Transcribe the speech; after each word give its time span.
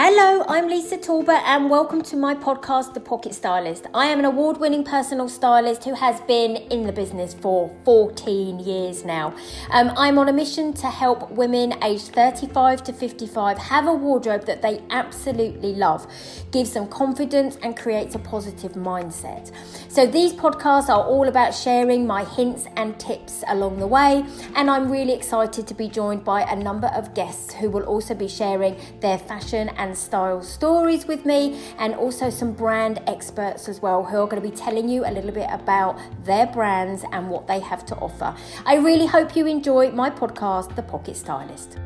Hello, 0.00 0.44
I'm 0.46 0.68
Lisa 0.68 0.96
Talbot, 0.96 1.42
and 1.44 1.68
welcome 1.68 2.02
to 2.02 2.16
my 2.16 2.32
podcast, 2.32 2.94
The 2.94 3.00
Pocket 3.00 3.34
Stylist. 3.34 3.86
I 3.92 4.06
am 4.06 4.20
an 4.20 4.26
award 4.26 4.58
winning 4.58 4.84
personal 4.84 5.28
stylist 5.28 5.82
who 5.82 5.92
has 5.94 6.20
been 6.20 6.54
in 6.54 6.86
the 6.86 6.92
business 6.92 7.34
for 7.34 7.76
14 7.84 8.60
years 8.60 9.04
now. 9.04 9.34
Um, 9.72 9.90
I'm 9.96 10.16
on 10.20 10.28
a 10.28 10.32
mission 10.32 10.72
to 10.74 10.86
help 10.86 11.28
women 11.32 11.74
aged 11.82 12.12
35 12.12 12.84
to 12.84 12.92
55 12.92 13.58
have 13.58 13.88
a 13.88 13.92
wardrobe 13.92 14.46
that 14.46 14.62
they 14.62 14.80
absolutely 14.90 15.74
love, 15.74 16.06
gives 16.52 16.74
them 16.74 16.86
confidence, 16.86 17.58
and 17.64 17.76
creates 17.76 18.14
a 18.14 18.20
positive 18.20 18.74
mindset. 18.74 19.50
So, 19.88 20.06
these 20.06 20.32
podcasts 20.32 20.88
are 20.88 21.02
all 21.02 21.26
about 21.26 21.52
sharing 21.56 22.06
my 22.06 22.22
hints 22.22 22.66
and 22.76 22.96
tips 23.00 23.42
along 23.48 23.80
the 23.80 23.88
way, 23.88 24.24
and 24.54 24.70
I'm 24.70 24.92
really 24.92 25.14
excited 25.14 25.66
to 25.66 25.74
be 25.74 25.88
joined 25.88 26.22
by 26.22 26.42
a 26.42 26.54
number 26.54 26.86
of 26.94 27.14
guests 27.14 27.52
who 27.54 27.68
will 27.68 27.82
also 27.82 28.14
be 28.14 28.28
sharing 28.28 28.76
their 29.00 29.18
fashion 29.18 29.70
and 29.70 29.87
and 29.88 29.96
style 29.96 30.42
stories 30.42 31.06
with 31.06 31.24
me, 31.24 31.58
and 31.78 31.94
also 31.94 32.28
some 32.28 32.52
brand 32.52 33.00
experts 33.06 33.68
as 33.68 33.80
well 33.80 34.04
who 34.04 34.18
are 34.18 34.26
going 34.26 34.40
to 34.40 34.48
be 34.48 34.54
telling 34.54 34.86
you 34.88 35.04
a 35.06 35.10
little 35.10 35.32
bit 35.32 35.48
about 35.50 35.98
their 36.24 36.46
brands 36.46 37.04
and 37.10 37.30
what 37.30 37.46
they 37.46 37.58
have 37.58 37.86
to 37.86 37.96
offer. 37.96 38.36
I 38.66 38.76
really 38.76 39.06
hope 39.06 39.34
you 39.34 39.46
enjoy 39.46 39.90
my 39.90 40.10
podcast, 40.10 40.76
The 40.76 40.82
Pocket 40.82 41.16
Stylist. 41.16 41.78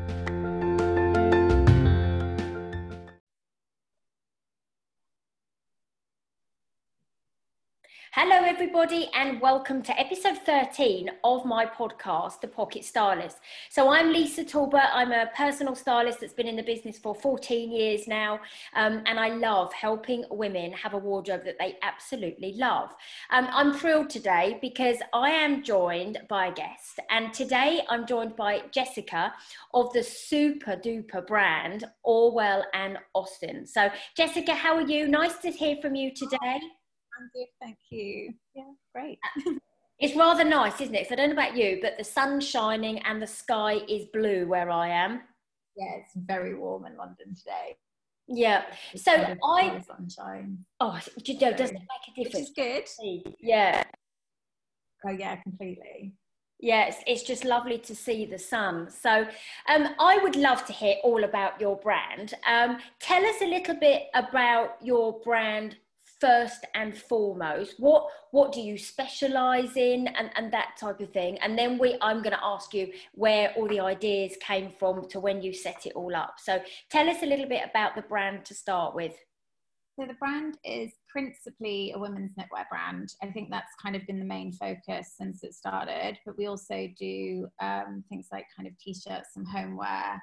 Everybody, 8.75 9.07
and 9.13 9.39
welcome 9.39 9.83
to 9.83 9.99
episode 9.99 10.39
13 10.47 11.11
of 11.23 11.45
my 11.45 11.63
podcast, 11.63 12.41
The 12.41 12.47
Pocket 12.47 12.83
Stylist. 12.83 13.37
So, 13.69 13.89
I'm 13.89 14.11
Lisa 14.11 14.43
Talbot. 14.43 14.89
I'm 14.91 15.11
a 15.11 15.29
personal 15.37 15.75
stylist 15.75 16.21
that's 16.21 16.33
been 16.33 16.47
in 16.47 16.55
the 16.55 16.63
business 16.63 16.97
for 16.97 17.13
14 17.13 17.71
years 17.71 18.07
now, 18.07 18.39
um, 18.73 19.03
and 19.05 19.19
I 19.19 19.29
love 19.29 19.71
helping 19.73 20.25
women 20.31 20.71
have 20.73 20.95
a 20.95 20.97
wardrobe 20.97 21.45
that 21.45 21.59
they 21.59 21.77
absolutely 21.83 22.55
love. 22.57 22.89
Um, 23.29 23.47
I'm 23.51 23.73
thrilled 23.73 24.09
today 24.09 24.57
because 24.59 24.97
I 25.13 25.29
am 25.29 25.61
joined 25.61 26.17
by 26.27 26.47
a 26.47 26.51
guest, 26.51 26.99
and 27.11 27.31
today 27.31 27.81
I'm 27.89 28.07
joined 28.07 28.35
by 28.35 28.63
Jessica 28.71 29.35
of 29.75 29.93
the 29.93 30.01
super 30.01 30.75
duper 30.75 31.27
brand 31.27 31.83
Orwell 32.01 32.65
and 32.73 32.97
Austen. 33.13 33.67
So, 33.67 33.91
Jessica, 34.17 34.55
how 34.55 34.73
are 34.73 34.81
you? 34.81 35.07
Nice 35.07 35.37
to 35.43 35.51
hear 35.51 35.77
from 35.79 35.93
you 35.93 36.11
today. 36.11 36.59
Thank 37.61 37.77
you. 37.89 38.33
Yeah, 38.55 38.71
great. 38.93 39.19
It's 39.99 40.17
rather 40.17 40.43
nice, 40.43 40.81
isn't 40.81 40.95
it? 40.95 41.07
So 41.07 41.13
I 41.13 41.15
don't 41.15 41.29
know 41.29 41.33
about 41.33 41.55
you, 41.55 41.79
but 41.81 41.97
the 41.97 42.03
sun's 42.03 42.45
shining 42.45 42.99
and 42.99 43.21
the 43.21 43.27
sky 43.27 43.75
is 43.87 44.05
blue 44.11 44.45
where 44.47 44.69
I 44.69 44.89
am. 44.89 45.21
Yeah, 45.77 45.91
it's 45.97 46.11
very 46.15 46.55
warm 46.55 46.85
in 46.85 46.97
London 46.97 47.33
today. 47.35 47.77
Yeah. 48.27 48.63
It's 48.91 49.03
so 49.03 49.11
I 49.13 49.81
sunshine. 49.87 50.65
oh 50.79 50.99
you 51.23 51.39
know, 51.39 51.53
doesn't 51.53 51.75
it 51.75 51.81
make 51.81 52.17
a 52.17 52.19
Which 52.19 52.31
difference? 52.31 52.49
is 52.49 52.97
good. 52.99 53.33
Yeah. 53.39 53.83
Oh 55.05 55.11
yeah, 55.11 55.37
completely. 55.37 56.15
Yeah, 56.59 56.85
it's, 56.87 56.97
it's 57.07 57.23
just 57.23 57.43
lovely 57.43 57.77
to 57.79 57.95
see 57.95 58.25
the 58.25 58.39
sun. 58.39 58.89
So, 58.89 59.27
um, 59.67 59.87
I 59.99 60.17
would 60.23 60.37
love 60.37 60.65
to 60.65 60.73
hear 60.73 60.95
all 61.03 61.25
about 61.25 61.59
your 61.59 61.75
brand. 61.75 62.35
Um, 62.47 62.77
tell 63.01 63.25
us 63.25 63.41
a 63.41 63.45
little 63.45 63.75
bit 63.75 64.03
about 64.13 64.77
your 64.81 65.19
brand 65.21 65.75
first 66.23 66.65
and 66.73 66.97
foremost 66.97 67.75
what 67.79 68.07
what 68.31 68.53
do 68.53 68.61
you 68.61 68.77
specialize 68.77 69.75
in 69.75 70.07
and, 70.07 70.29
and 70.37 70.53
that 70.53 70.69
type 70.79 71.01
of 71.01 71.11
thing 71.11 71.37
and 71.39 71.57
then 71.57 71.77
we 71.77 71.97
i'm 72.01 72.21
going 72.21 72.35
to 72.35 72.45
ask 72.45 72.73
you 72.73 72.89
where 73.13 73.51
all 73.57 73.67
the 73.67 73.79
ideas 73.81 74.37
came 74.39 74.71
from 74.79 75.05
to 75.09 75.19
when 75.19 75.41
you 75.41 75.51
set 75.51 75.85
it 75.85 75.91
all 75.95 76.15
up 76.15 76.35
so 76.37 76.61
tell 76.89 77.09
us 77.09 77.21
a 77.23 77.25
little 77.25 77.49
bit 77.49 77.63
about 77.69 77.93
the 77.97 78.01
brand 78.03 78.45
to 78.45 78.53
start 78.53 78.95
with 78.95 79.13
So 79.99 80.05
the 80.07 80.13
brand 80.13 80.57
is 80.63 80.93
principally 81.09 81.91
a 81.93 81.99
women's 81.99 82.33
knitwear 82.33 82.67
brand. 82.69 83.13
I 83.21 83.27
think 83.27 83.49
that's 83.49 83.75
kind 83.83 83.95
of 83.95 84.07
been 84.07 84.17
the 84.17 84.33
main 84.37 84.51
focus 84.51 85.13
since 85.19 85.43
it 85.43 85.53
started. 85.53 86.17
But 86.25 86.35
we 86.35 86.47
also 86.47 86.87
do 86.97 87.47
um, 87.61 88.03
things 88.09 88.29
like 88.31 88.47
kind 88.55 88.67
of 88.67 88.75
t-shirts, 88.79 89.29
some 89.35 89.45
homeware, 89.45 90.19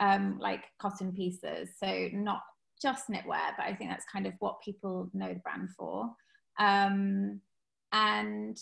um, 0.00 0.38
like 0.38 0.64
cotton 0.80 1.12
pieces. 1.12 1.68
So 1.78 2.08
not 2.14 2.40
just 2.80 3.08
knitwear, 3.08 3.52
but 3.56 3.64
I 3.64 3.74
think 3.74 3.90
that's 3.90 4.04
kind 4.12 4.26
of 4.26 4.34
what 4.38 4.62
people 4.64 5.10
know 5.14 5.32
the 5.32 5.40
brand 5.40 5.68
for. 5.76 6.10
Um, 6.58 7.40
and 7.92 8.56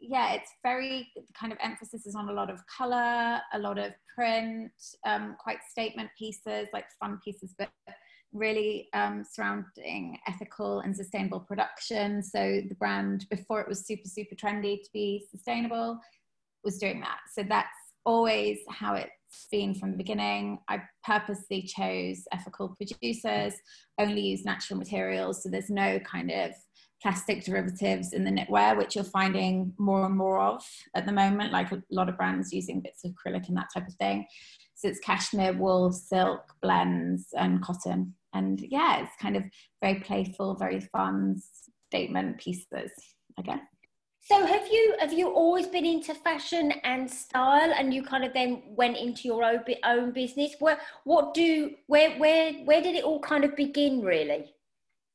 yeah, 0.00 0.34
it's 0.34 0.50
very 0.62 1.08
kind 1.38 1.52
of 1.52 1.58
emphasis 1.62 2.06
is 2.06 2.14
on 2.14 2.28
a 2.28 2.32
lot 2.32 2.50
of 2.50 2.60
color, 2.66 3.40
a 3.52 3.58
lot 3.58 3.78
of 3.78 3.92
print, 4.14 4.70
um, 5.06 5.36
quite 5.38 5.58
statement 5.68 6.10
pieces, 6.18 6.68
like 6.72 6.86
fun 7.00 7.18
pieces, 7.24 7.54
but 7.58 7.70
really 8.32 8.88
um, 8.94 9.24
surrounding 9.28 10.18
ethical 10.28 10.80
and 10.80 10.94
sustainable 10.94 11.40
production. 11.40 12.22
So 12.22 12.60
the 12.68 12.74
brand, 12.78 13.26
before 13.30 13.60
it 13.60 13.68
was 13.68 13.86
super, 13.86 14.08
super 14.08 14.34
trendy 14.34 14.82
to 14.82 14.88
be 14.92 15.26
sustainable, 15.30 15.98
was 16.64 16.78
doing 16.78 17.00
that. 17.00 17.18
So 17.34 17.42
that's 17.42 17.68
always 18.04 18.58
how 18.68 18.94
it's 18.94 19.10
been 19.50 19.74
from 19.74 19.90
the 19.92 19.96
beginning. 19.96 20.58
I 20.68 20.82
purposely 21.04 21.62
chose 21.62 22.24
ethical 22.32 22.74
producers, 22.76 23.54
only 23.98 24.20
use 24.20 24.44
natural 24.44 24.78
materials. 24.78 25.42
So 25.42 25.48
there's 25.48 25.70
no 25.70 25.98
kind 26.00 26.30
of 26.30 26.52
plastic 27.02 27.44
derivatives 27.44 28.12
in 28.12 28.24
the 28.24 28.30
knitwear, 28.30 28.76
which 28.76 28.94
you're 28.94 29.04
finding 29.04 29.72
more 29.78 30.04
and 30.04 30.16
more 30.16 30.40
of 30.40 30.64
at 30.94 31.06
the 31.06 31.12
moment, 31.12 31.52
like 31.52 31.70
a 31.72 31.82
lot 31.90 32.08
of 32.08 32.16
brands 32.16 32.52
using 32.52 32.80
bits 32.80 33.04
of 33.04 33.12
acrylic 33.12 33.48
and 33.48 33.56
that 33.56 33.68
type 33.72 33.86
of 33.86 33.94
thing. 33.94 34.26
So 34.74 34.88
it's 34.88 35.00
cashmere, 35.00 35.54
wool, 35.54 35.92
silk, 35.92 36.42
blends, 36.62 37.28
and 37.36 37.62
cotton. 37.62 38.14
And 38.34 38.60
yeah, 38.60 39.02
it's 39.02 39.16
kind 39.20 39.36
of 39.36 39.44
very 39.82 40.00
playful, 40.00 40.54
very 40.54 40.80
fun 40.80 41.40
statement 41.88 42.38
pieces, 42.38 42.90
I 43.38 43.42
guess. 43.42 43.60
So 44.20 44.44
have 44.44 44.66
you 44.66 44.94
have 45.00 45.12
you 45.12 45.28
always 45.30 45.66
been 45.66 45.86
into 45.86 46.14
fashion 46.14 46.72
and 46.84 47.10
style 47.10 47.72
and 47.76 47.94
you 47.94 48.02
kind 48.02 48.24
of 48.24 48.32
then 48.34 48.62
went 48.68 48.96
into 48.96 49.22
your 49.22 49.44
own, 49.44 49.60
own 49.84 50.12
business 50.12 50.54
where 50.58 50.78
what 51.04 51.34
do 51.34 51.70
where 51.86 52.10
where 52.18 52.52
where 52.64 52.82
did 52.82 52.94
it 52.94 53.04
all 53.04 53.20
kind 53.20 53.44
of 53.44 53.56
begin 53.56 54.02
really 54.02 54.52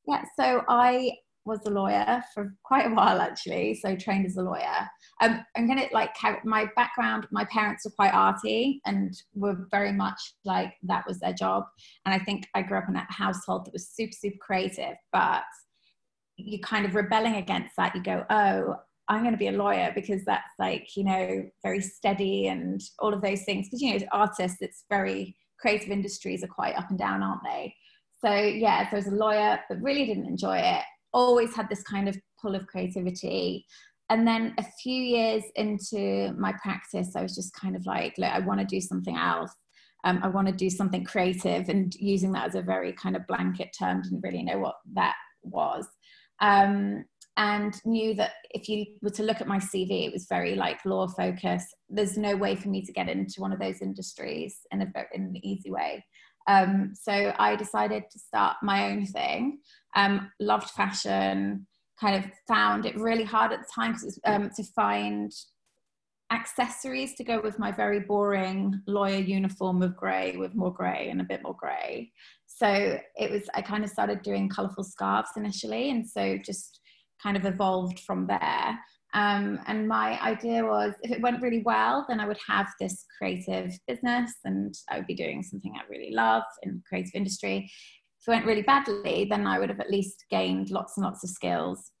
Yeah, 0.06 0.24
so 0.36 0.62
I 0.68 1.12
was 1.44 1.60
a 1.66 1.70
lawyer 1.70 2.22
for 2.32 2.54
quite 2.64 2.86
a 2.86 2.94
while 2.94 3.20
actually, 3.20 3.74
so 3.74 3.94
trained 3.94 4.26
as 4.26 4.36
a 4.36 4.42
lawyer. 4.42 4.88
Um, 5.20 5.44
I'm 5.56 5.68
gonna 5.68 5.86
like 5.92 6.14
my 6.44 6.66
background. 6.74 7.26
My 7.30 7.44
parents 7.44 7.84
were 7.84 7.90
quite 7.90 8.14
arty 8.14 8.80
and 8.86 9.14
were 9.34 9.66
very 9.70 9.92
much 9.92 10.20
like 10.44 10.74
that 10.84 11.06
was 11.06 11.20
their 11.20 11.34
job. 11.34 11.64
And 12.06 12.14
I 12.14 12.24
think 12.24 12.48
I 12.54 12.62
grew 12.62 12.78
up 12.78 12.88
in 12.88 12.96
a 12.96 13.06
household 13.10 13.66
that 13.66 13.72
was 13.72 13.88
super 13.88 14.12
super 14.12 14.38
creative, 14.40 14.96
but 15.12 15.42
you're 16.36 16.60
kind 16.60 16.86
of 16.86 16.94
rebelling 16.94 17.36
against 17.36 17.76
that. 17.76 17.94
You 17.94 18.02
go, 18.02 18.24
oh, 18.30 18.76
I'm 19.08 19.20
going 19.20 19.32
to 19.32 19.38
be 19.38 19.48
a 19.48 19.52
lawyer 19.52 19.92
because 19.94 20.24
that's 20.24 20.52
like 20.58 20.96
you 20.96 21.04
know 21.04 21.44
very 21.62 21.80
steady 21.80 22.48
and 22.48 22.80
all 22.98 23.12
of 23.12 23.22
those 23.22 23.44
things. 23.44 23.66
Because 23.66 23.82
you 23.82 23.98
know, 23.98 24.06
artists, 24.12 24.58
it's 24.60 24.84
very 24.90 25.36
creative 25.58 25.90
industries 25.90 26.44
are 26.44 26.48
quite 26.48 26.76
up 26.76 26.90
and 26.90 26.98
down, 26.98 27.22
aren't 27.22 27.42
they? 27.44 27.74
So 28.24 28.34
yeah, 28.34 28.88
so 28.88 28.96
I 28.96 29.00
was 29.00 29.06
a 29.06 29.12
lawyer, 29.12 29.60
but 29.68 29.82
really 29.82 30.06
didn't 30.06 30.26
enjoy 30.26 30.58
it. 30.58 30.82
Always 31.12 31.54
had 31.54 31.68
this 31.68 31.82
kind 31.82 32.08
of 32.08 32.16
pull 32.40 32.54
of 32.54 32.66
creativity. 32.66 33.66
And 34.10 34.26
then 34.26 34.54
a 34.58 34.64
few 34.82 35.02
years 35.02 35.42
into 35.56 36.32
my 36.38 36.52
practice, 36.62 37.16
I 37.16 37.22
was 37.22 37.34
just 37.34 37.54
kind 37.54 37.76
of 37.76 37.86
like, 37.86 38.14
look, 38.18 38.30
I 38.30 38.40
want 38.40 38.60
to 38.60 38.66
do 38.66 38.80
something 38.80 39.16
else. 39.16 39.52
Um, 40.04 40.20
I 40.22 40.28
want 40.28 40.48
to 40.48 40.52
do 40.52 40.68
something 40.68 41.02
creative, 41.04 41.70
and 41.70 41.94
using 41.94 42.32
that 42.32 42.48
as 42.48 42.54
a 42.54 42.62
very 42.62 42.92
kind 42.92 43.16
of 43.16 43.26
blanket 43.26 43.74
term, 43.78 44.02
didn't 44.02 44.20
really 44.22 44.42
know 44.42 44.58
what 44.58 44.76
that 44.92 45.14
was. 45.42 45.86
Um, 46.40 47.06
and 47.36 47.74
knew 47.84 48.14
that 48.14 48.32
if 48.50 48.68
you 48.68 48.86
were 49.02 49.10
to 49.10 49.24
look 49.24 49.40
at 49.40 49.48
my 49.48 49.58
CV, 49.58 50.06
it 50.06 50.12
was 50.12 50.26
very 50.28 50.54
like 50.54 50.84
law 50.84 51.08
focus. 51.08 51.64
There's 51.88 52.16
no 52.16 52.36
way 52.36 52.54
for 52.54 52.68
me 52.68 52.82
to 52.82 52.92
get 52.92 53.08
into 53.08 53.40
one 53.40 53.52
of 53.52 53.58
those 53.58 53.82
industries 53.82 54.60
in, 54.70 54.82
a, 54.82 54.86
in 55.12 55.22
an 55.22 55.44
easy 55.44 55.70
way. 55.70 56.04
Um, 56.46 56.92
so 56.94 57.34
I 57.38 57.56
decided 57.56 58.04
to 58.10 58.18
start 58.18 58.58
my 58.62 58.90
own 58.90 59.06
thing. 59.06 59.58
Um, 59.96 60.30
loved 60.38 60.70
fashion, 60.70 61.66
kind 62.00 62.24
of 62.24 62.30
found 62.46 62.86
it 62.86 62.96
really 62.96 63.24
hard 63.24 63.52
at 63.52 63.60
the 63.60 63.68
time 63.74 63.96
um, 64.26 64.50
to 64.56 64.62
find 64.62 65.32
accessories 66.30 67.14
to 67.14 67.24
go 67.24 67.40
with 67.40 67.58
my 67.58 67.70
very 67.70 68.00
boring 68.00 68.80
lawyer 68.86 69.18
uniform 69.18 69.82
of 69.82 69.96
grey 69.96 70.36
with 70.36 70.54
more 70.54 70.72
grey 70.72 71.08
and 71.10 71.20
a 71.20 71.24
bit 71.24 71.42
more 71.42 71.56
grey. 71.56 72.10
So 72.46 72.98
it 73.16 73.30
was, 73.30 73.42
I 73.54 73.62
kind 73.62 73.84
of 73.84 73.90
started 73.90 74.22
doing 74.22 74.48
colourful 74.48 74.84
scarves 74.84 75.30
initially. 75.36 75.90
And 75.90 76.08
so 76.08 76.38
just 76.44 76.80
kind 77.22 77.36
of 77.36 77.44
evolved 77.44 78.00
from 78.00 78.26
there. 78.26 78.78
Um, 79.14 79.60
and 79.68 79.86
my 79.86 80.20
idea 80.20 80.64
was 80.64 80.92
if 81.02 81.12
it 81.12 81.22
went 81.22 81.40
really 81.40 81.62
well, 81.64 82.04
then 82.08 82.18
I 82.18 82.26
would 82.26 82.38
have 82.48 82.66
this 82.80 83.04
creative 83.16 83.72
business 83.86 84.32
and 84.44 84.74
I 84.90 84.98
would 84.98 85.06
be 85.06 85.14
doing 85.14 85.42
something 85.42 85.72
I 85.76 85.88
really 85.88 86.10
love 86.12 86.42
in 86.64 86.74
the 86.74 86.82
creative 86.88 87.12
industry. 87.14 87.70
If 88.20 88.28
it 88.28 88.30
went 88.30 88.46
really 88.46 88.62
badly, 88.62 89.26
then 89.30 89.46
I 89.46 89.60
would 89.60 89.68
have 89.68 89.80
at 89.80 89.90
least 89.90 90.24
gained 90.30 90.70
lots 90.70 90.96
and 90.96 91.04
lots 91.04 91.22
of 91.22 91.30
skills. 91.30 91.92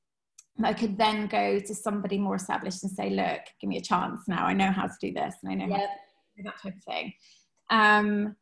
I 0.62 0.72
could 0.72 0.98
then 0.98 1.26
go 1.28 1.60
to 1.60 1.74
somebody 1.74 2.18
more 2.18 2.36
established 2.36 2.82
and 2.82 2.92
say, 2.92 3.10
look, 3.10 3.40
give 3.60 3.68
me 3.68 3.76
a 3.76 3.82
chance 3.82 4.22
now. 4.26 4.44
I 4.44 4.52
know 4.52 4.70
how 4.70 4.86
to 4.86 4.94
do 5.00 5.12
this 5.12 5.34
and 5.42 5.52
I 5.52 5.54
know 5.54 5.66
yep. 5.66 5.80
how 5.80 5.86
to 5.86 6.36
do 6.36 6.42
that 6.44 6.62
type 6.62 6.76
of 6.76 6.84
thing. 6.84 7.12
Um, 7.70 8.36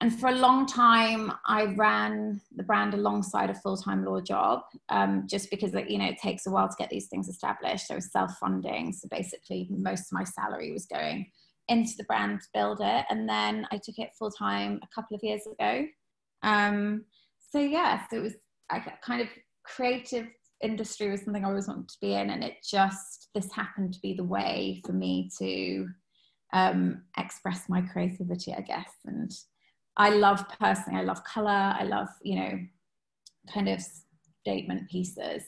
and 0.00 0.18
for 0.18 0.28
a 0.28 0.34
long 0.34 0.66
time 0.66 1.32
i 1.46 1.64
ran 1.76 2.40
the 2.56 2.62
brand 2.62 2.94
alongside 2.94 3.50
a 3.50 3.54
full-time 3.54 4.04
law 4.04 4.20
job 4.20 4.60
um, 4.88 5.24
just 5.26 5.50
because 5.50 5.72
you 5.88 5.98
know 5.98 6.06
it 6.06 6.18
takes 6.18 6.46
a 6.46 6.50
while 6.50 6.68
to 6.68 6.76
get 6.78 6.90
these 6.90 7.08
things 7.08 7.28
established. 7.28 7.90
I 7.90 7.96
was 7.96 8.12
self-funding 8.12 8.92
so 8.92 9.08
basically 9.10 9.68
most 9.70 10.02
of 10.02 10.12
my 10.12 10.24
salary 10.24 10.72
was 10.72 10.86
going 10.86 11.30
into 11.68 11.92
the 11.98 12.04
brand 12.04 12.40
to 12.40 12.46
build 12.54 12.78
it. 12.80 13.04
And 13.10 13.28
then 13.28 13.66
i 13.72 13.76
took 13.76 13.98
it 13.98 14.10
full-time 14.18 14.80
a 14.82 14.94
couple 14.94 15.16
of 15.16 15.22
years 15.22 15.42
ago. 15.46 15.86
Um, 16.42 17.04
so 17.50 17.58
yeah 17.58 18.06
so 18.08 18.18
it 18.18 18.22
was 18.22 18.34
I 18.70 18.80
kind 19.04 19.22
of 19.22 19.28
creative 19.64 20.26
industry 20.62 21.08
was 21.10 21.22
something 21.22 21.44
i 21.44 21.48
always 21.48 21.68
wanted 21.68 21.88
to 21.88 21.98
be 22.00 22.14
in 22.14 22.30
and 22.30 22.42
it 22.42 22.54
just 22.68 23.28
this 23.32 23.52
happened 23.52 23.92
to 23.94 24.00
be 24.00 24.12
the 24.12 24.24
way 24.24 24.82
for 24.84 24.92
me 24.92 25.30
to 25.38 25.86
um, 26.52 27.02
express 27.16 27.68
my 27.68 27.80
creativity 27.82 28.54
i 28.54 28.60
guess. 28.60 28.90
And 29.04 29.30
I 29.98 30.10
love 30.10 30.44
personally, 30.60 31.00
I 31.00 31.02
love 31.02 31.24
color, 31.24 31.50
I 31.50 31.82
love, 31.82 32.08
you 32.22 32.36
know, 32.36 32.58
kind 33.52 33.68
of 33.68 33.82
statement 34.40 34.88
pieces. 34.88 35.42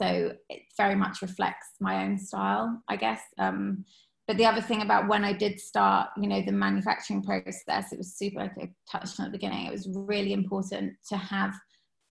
So 0.00 0.32
it 0.50 0.62
very 0.76 0.94
much 0.94 1.22
reflects 1.22 1.68
my 1.80 2.04
own 2.04 2.18
style, 2.18 2.82
I 2.88 2.96
guess. 2.96 3.22
Um, 3.38 3.84
but 4.28 4.36
the 4.36 4.44
other 4.44 4.60
thing 4.60 4.82
about 4.82 5.08
when 5.08 5.24
I 5.24 5.32
did 5.32 5.58
start, 5.60 6.10
you 6.20 6.28
know, 6.28 6.42
the 6.42 6.52
manufacturing 6.52 7.22
process, 7.22 7.92
it 7.92 7.98
was 7.98 8.14
super, 8.14 8.40
like 8.40 8.52
I 8.60 8.70
touched 8.90 9.18
on 9.18 9.26
at 9.26 9.32
the 9.32 9.38
beginning, 9.38 9.66
it 9.66 9.72
was 9.72 9.88
really 9.90 10.32
important 10.32 10.94
to 11.08 11.16
have 11.16 11.54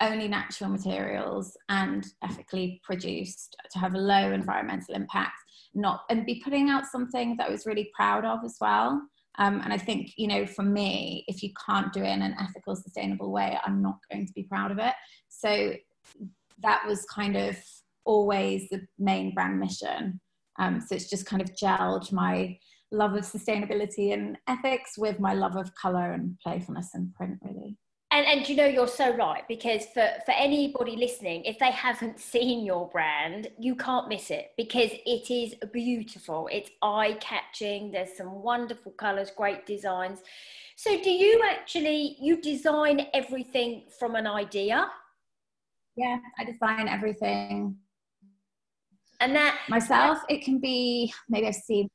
only 0.02 0.28
natural 0.28 0.70
materials 0.70 1.58
and 1.70 2.06
ethically 2.24 2.82
produced 2.84 3.56
to 3.72 3.80
have 3.80 3.94
a 3.94 4.00
low 4.00 4.32
environmental 4.32 4.96
impact, 4.96 5.38
not 5.74 6.02
and 6.10 6.26
be 6.26 6.42
putting 6.44 6.70
out 6.70 6.86
something 6.86 7.36
that 7.38 7.48
I 7.48 7.52
was 7.52 7.66
really 7.66 7.92
proud 7.96 8.26
of 8.26 8.40
as 8.44 8.58
well. 8.60 9.02
Um, 9.38 9.62
and 9.64 9.74
I 9.74 9.78
think, 9.78 10.14
you 10.18 10.28
know, 10.28 10.46
for 10.46 10.64
me, 10.64 11.26
if 11.28 11.44
you 11.44 11.52
can't 11.66 11.92
do 11.94 12.02
it 12.02 12.10
in 12.10 12.22
an 12.22 12.36
ethical, 12.40 12.76
sustainable 12.76 13.32
way, 13.32 13.58
I'm 13.66 13.82
not 13.82 13.98
going 14.12 14.26
to 14.26 14.34
be 14.34 14.44
proud 14.44 14.72
of 14.72 14.80
it. 14.80 14.94
So 15.30 15.74
that 16.62 16.84
was 16.88 17.06
kind 17.06 17.36
of 17.36 17.58
always 18.06 18.70
the 18.70 18.82
main 18.98 19.34
brand 19.34 19.60
mission. 19.60 20.20
Um, 20.58 20.80
so 20.80 20.96
it's 20.96 21.10
just 21.10 21.26
kind 21.26 21.42
of 21.42 21.50
gelled 21.56 22.12
my 22.12 22.58
love 22.92 23.14
of 23.14 23.26
sustainability 23.26 24.14
and 24.14 24.38
ethics 24.48 24.94
with 24.98 25.20
my 25.20 25.34
love 25.34 25.58
of 25.58 25.74
color 25.76 26.14
and 26.14 26.38
playfulness 26.42 26.92
and 26.94 27.14
print, 27.14 27.38
really 27.42 27.78
and 28.16 28.26
and 28.26 28.48
you 28.48 28.56
know 28.56 28.66
you're 28.66 28.88
so 28.88 29.16
right 29.16 29.46
because 29.48 29.86
for 29.88 30.08
for 30.26 30.32
anybody 30.32 30.96
listening 30.96 31.44
if 31.44 31.60
they 31.60 31.72
haven't 31.72 32.20
seen 32.34 32.66
your 32.66 32.88
brand 32.90 33.48
you 33.60 33.76
can't 33.76 34.08
miss 34.08 34.32
it 34.32 34.52
because 34.58 34.92
it 35.06 35.30
is 35.30 35.56
beautiful. 35.72 36.50
It's 36.52 36.70
eye 36.82 37.18
catching 37.20 37.92
there's 37.92 38.16
some 38.16 38.42
wonderful 38.42 38.94
colors 38.94 39.32
great 39.36 39.66
designs. 39.66 40.20
So 40.78 41.02
do 41.02 41.10
you 41.10 41.42
actually 41.50 42.18
you 42.20 42.42
design 42.42 43.08
everything 43.14 43.84
from 44.00 44.16
an 44.16 44.28
idea? 44.28 44.90
Yeah 45.98 46.18
i 46.40 46.44
design 46.44 46.88
everything. 46.88 47.76
And 49.20 49.36
that 49.36 49.60
myself 49.70 50.20
it 50.30 50.44
can 50.44 50.60
be 50.60 51.14
maybe 51.30 51.48
i've 51.48 51.56
seen 51.56 51.90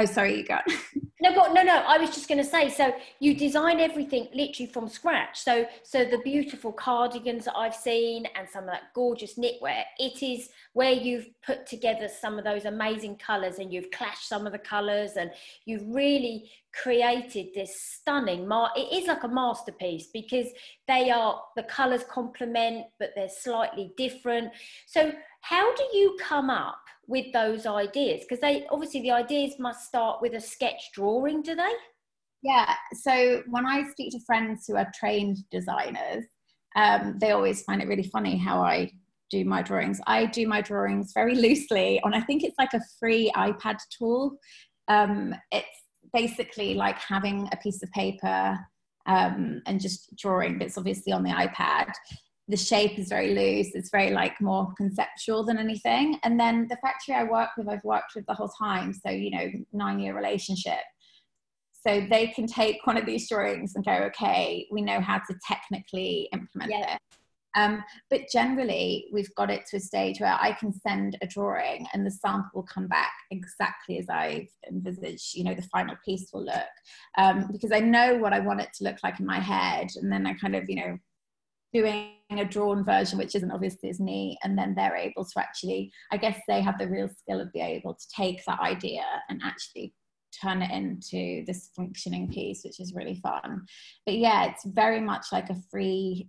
Oh, 0.00 0.04
sorry, 0.04 0.36
you 0.36 0.44
got. 0.44 0.64
no, 1.20 1.34
but 1.34 1.52
no, 1.52 1.62
no. 1.62 1.82
I 1.86 1.98
was 1.98 2.10
just 2.10 2.28
going 2.28 2.38
to 2.38 2.44
say. 2.44 2.68
So 2.68 2.94
you 3.18 3.34
design 3.34 3.80
everything 3.80 4.28
literally 4.32 4.70
from 4.70 4.88
scratch. 4.88 5.40
So, 5.40 5.66
so 5.82 6.04
the 6.04 6.18
beautiful 6.18 6.72
cardigans 6.72 7.46
that 7.46 7.56
I've 7.56 7.74
seen 7.74 8.26
and 8.36 8.48
some 8.48 8.64
of 8.64 8.70
that 8.70 8.94
gorgeous 8.94 9.34
knitwear. 9.34 9.82
It 9.98 10.22
is 10.22 10.50
where 10.74 10.92
you've 10.92 11.28
put 11.44 11.66
together 11.66 12.08
some 12.08 12.38
of 12.38 12.44
those 12.44 12.66
amazing 12.66 13.16
colours 13.16 13.58
and 13.58 13.72
you've 13.72 13.90
clashed 13.90 14.28
some 14.28 14.46
of 14.46 14.52
the 14.52 14.58
colours 14.58 15.12
and 15.16 15.30
you've 15.64 15.86
really 15.88 16.50
created 16.72 17.48
this 17.54 17.80
stunning. 17.80 18.46
Mar- 18.46 18.70
it 18.76 18.92
is 18.92 19.08
like 19.08 19.24
a 19.24 19.28
masterpiece 19.28 20.08
because 20.12 20.46
they 20.86 21.10
are 21.10 21.42
the 21.56 21.64
colours 21.64 22.04
complement, 22.08 22.86
but 23.00 23.10
they're 23.16 23.28
slightly 23.28 23.92
different. 23.96 24.52
So, 24.86 25.12
how 25.40 25.74
do 25.74 25.82
you 25.92 26.16
come 26.20 26.50
up? 26.50 26.78
With 27.08 27.32
those 27.32 27.66
ideas? 27.66 28.20
Because 28.20 28.40
they 28.40 28.66
obviously 28.70 29.00
the 29.00 29.10
ideas 29.10 29.54
must 29.58 29.88
start 29.88 30.22
with 30.22 30.34
a 30.34 30.40
sketch 30.40 30.90
drawing, 30.94 31.42
do 31.42 31.56
they? 31.56 31.72
Yeah. 32.42 32.72
So 32.92 33.42
when 33.48 33.66
I 33.66 33.82
speak 33.90 34.12
to 34.12 34.20
friends 34.24 34.64
who 34.66 34.76
are 34.76 34.90
trained 34.94 35.38
designers, 35.50 36.24
um, 36.76 37.16
they 37.20 37.32
always 37.32 37.62
find 37.62 37.82
it 37.82 37.88
really 37.88 38.04
funny 38.04 38.36
how 38.36 38.62
I 38.62 38.92
do 39.30 39.44
my 39.44 39.62
drawings. 39.62 40.00
I 40.06 40.26
do 40.26 40.46
my 40.46 40.60
drawings 40.60 41.12
very 41.12 41.34
loosely 41.46 42.00
on, 42.02 42.14
I 42.14 42.20
think 42.20 42.44
it's 42.44 42.58
like 42.58 42.74
a 42.74 42.80
free 43.00 43.32
iPad 43.34 43.78
tool. 43.98 44.38
Um, 44.86 45.34
it's 45.50 45.66
basically 46.12 46.74
like 46.74 46.98
having 46.98 47.48
a 47.52 47.56
piece 47.56 47.82
of 47.82 47.90
paper 47.90 48.58
um, 49.06 49.62
and 49.66 49.80
just 49.80 50.14
drawing, 50.16 50.58
but 50.58 50.66
it's 50.66 50.78
obviously 50.78 51.12
on 51.12 51.22
the 51.22 51.30
iPad 51.30 51.92
the 52.48 52.56
shape 52.56 52.98
is 52.98 53.08
very 53.08 53.34
loose 53.34 53.74
it's 53.74 53.90
very 53.90 54.10
like 54.10 54.40
more 54.40 54.72
conceptual 54.76 55.44
than 55.44 55.58
anything. 55.58 56.18
And 56.24 56.40
then 56.40 56.66
the 56.68 56.76
factory 56.76 57.14
i 57.14 57.24
work 57.24 57.50
with 57.56 57.68
i've 57.68 57.84
worked 57.84 58.14
with 58.14 58.26
the 58.26 58.34
whole 58.34 58.48
time 58.48 58.92
so 58.92 59.10
you 59.10 59.30
know 59.30 59.48
nine 59.72 60.00
year 60.00 60.16
relationship. 60.16 60.80
So 61.86 62.06
they 62.10 62.28
can 62.28 62.46
take 62.46 62.86
one 62.86 62.96
of 62.96 63.06
these 63.06 63.28
drawings 63.28 63.74
and 63.74 63.84
go 63.84 63.92
okay 63.92 64.66
we 64.72 64.82
know 64.82 65.00
how 65.00 65.18
to 65.18 65.34
technically 65.46 66.28
implement 66.32 66.70
yeah. 66.70 66.94
it 66.94 67.00
um, 67.56 67.82
but 68.10 68.28
generally 68.30 69.06
we've 69.12 69.34
got 69.34 69.50
it 69.50 69.64
to 69.66 69.78
a 69.78 69.80
stage 69.80 70.20
where 70.20 70.36
i 70.40 70.52
can 70.52 70.72
send 70.72 71.16
a 71.22 71.26
drawing 71.26 71.86
and 71.94 72.04
the 72.04 72.10
sample 72.10 72.50
will 72.54 72.62
come 72.64 72.88
back 72.88 73.12
exactly 73.30 73.98
as 73.98 74.08
i've 74.10 74.48
envisaged 74.68 75.34
you 75.34 75.44
know 75.44 75.54
the 75.54 75.62
final 75.62 75.96
piece 76.04 76.28
will 76.32 76.44
look. 76.44 76.72
Um, 77.16 77.48
because 77.50 77.72
i 77.72 77.80
know 77.80 78.16
what 78.18 78.34
i 78.34 78.40
want 78.40 78.60
it 78.60 78.68
to 78.74 78.84
look 78.84 78.96
like 79.02 79.18
in 79.18 79.24
my 79.24 79.38
head 79.38 79.88
and 79.96 80.12
then 80.12 80.26
i 80.26 80.34
kind 80.34 80.56
of 80.56 80.68
you 80.68 80.76
know 80.76 80.98
doing 81.72 82.12
a 82.30 82.44
drawn 82.44 82.84
version 82.84 83.18
which 83.18 83.34
isn't 83.34 83.50
obviously 83.50 83.90
as 83.90 84.00
neat 84.00 84.38
and 84.42 84.56
then 84.56 84.74
they're 84.74 84.96
able 84.96 85.24
to 85.24 85.38
actually 85.38 85.90
i 86.12 86.16
guess 86.16 86.38
they 86.46 86.60
have 86.60 86.78
the 86.78 86.88
real 86.88 87.08
skill 87.08 87.40
of 87.40 87.52
being 87.52 87.66
able 87.66 87.94
to 87.94 88.06
take 88.16 88.42
that 88.46 88.60
idea 88.60 89.02
and 89.28 89.40
actually 89.44 89.92
turn 90.40 90.62
it 90.62 90.70
into 90.70 91.44
this 91.46 91.70
functioning 91.74 92.28
piece 92.30 92.62
which 92.64 92.80
is 92.80 92.94
really 92.94 93.20
fun. 93.22 93.62
But 94.06 94.16
yeah 94.16 94.46
it's 94.46 94.64
very 94.64 95.00
much 95.00 95.26
like 95.32 95.50
a 95.50 95.56
free 95.70 96.28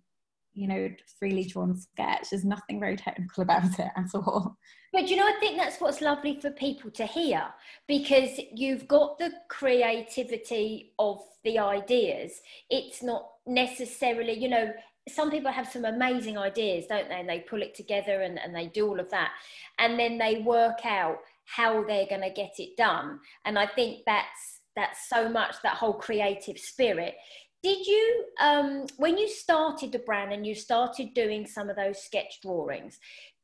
you 0.54 0.68
know 0.68 0.90
freely 1.20 1.46
drawn 1.46 1.76
sketch. 1.78 2.28
There's 2.32 2.46
nothing 2.46 2.80
very 2.80 2.98
technical 2.98 3.44
about 3.44 3.80
it 3.80 3.92
at 3.96 4.10
all. 4.16 4.58
But 4.92 5.08
you 5.10 5.18
know 5.18 5.28
i 5.28 5.38
think 5.40 5.58
that's 5.58 5.80
what's 5.80 6.02
lovely 6.02 6.40
for 6.42 6.52
people 6.52 6.92
to 6.92 7.06
hear 7.06 7.44
because 7.88 8.40
you've 8.54 8.88
got 8.88 9.20
the 9.20 9.32
creativity 9.50 10.94
of 10.98 11.22
the 11.44 11.60
ideas. 11.60 12.42
It's 12.70 13.04
not 13.04 13.28
necessarily 13.46 14.34
you 14.34 14.50
know 14.50 14.72
some 15.08 15.32
people 15.32 15.52
have 15.52 15.72
some 15.72 15.86
amazing 15.86 16.38
ideas, 16.38 16.86
don't 16.88 17.10
they? 17.10 17.20
And 17.20 17.30
they 17.30 17.40
pull 17.40 17.62
it 17.62 17.76
together 17.76 18.22
and, 18.22 18.40
and 18.40 18.56
they 18.56 18.68
do 18.68 18.88
all 18.88 19.00
of 19.00 19.10
that. 19.12 19.32
And 19.78 20.00
then 20.00 20.18
they 20.18 20.42
work 20.42 20.86
out 20.86 21.18
how 21.46 21.84
they're 21.84 22.06
going 22.08 22.22
to 22.22 22.30
get 22.30 22.60
it 22.60 22.78
done. 22.78 23.20
And 23.46 23.58
I 23.58 23.66
think 23.66 24.04
that's 24.06 24.60
that's 24.76 25.10
so 25.10 25.28
much 25.28 25.56
that 25.64 25.76
whole 25.76 25.94
creative 25.94 26.58
spirit. 26.58 27.16
Did 27.62 27.86
you, 27.86 28.26
um, 28.40 28.86
when 28.98 29.18
you 29.18 29.28
started 29.28 29.92
the 29.92 30.00
brand 30.00 30.32
and 30.32 30.48
you 30.48 30.56
started 30.56 31.14
doing 31.14 31.46
some 31.46 31.70
of 31.70 31.76
those 31.76 32.02
sketch 32.02 32.40
drawings, 32.42 33.00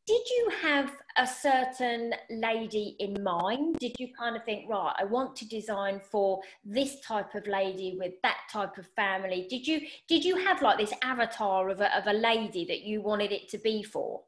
did 0.07 0.21
you 0.29 0.51
have 0.61 0.91
a 1.17 1.25
certain 1.25 2.13
lady 2.29 2.95
in 2.99 3.23
mind? 3.23 3.77
Did 3.79 3.95
you 3.97 4.09
kind 4.17 4.35
of 4.35 4.43
think, 4.43 4.69
right, 4.69 4.93
I 4.99 5.05
want 5.05 5.35
to 5.37 5.47
design 5.47 5.99
for 5.99 6.41
this 6.63 6.99
type 7.01 7.33
of 7.33 7.47
lady 7.47 7.97
with 7.99 8.13
that 8.21 8.37
type 8.51 8.77
of 8.77 8.87
family? 8.95 9.47
Did 9.49 9.67
you 9.67 9.81
did 10.07 10.23
you 10.23 10.37
have 10.37 10.61
like 10.61 10.77
this 10.77 10.93
avatar 11.01 11.69
of 11.69 11.81
a, 11.81 11.97
of 11.97 12.05
a 12.07 12.13
lady 12.13 12.65
that 12.65 12.81
you 12.81 13.01
wanted 13.01 13.31
it 13.31 13.49
to 13.49 13.57
be 13.57 13.81
for? 13.81 14.21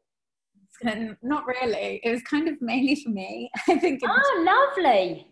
not 1.22 1.46
really. 1.48 2.00
It 2.04 2.12
was 2.12 2.22
kind 2.24 2.48
of 2.48 2.62
mainly 2.62 2.96
for 2.96 3.10
me. 3.10 3.50
I 3.68 3.78
think. 3.78 4.02
Oh, 4.04 4.44
lovely. 4.46 5.28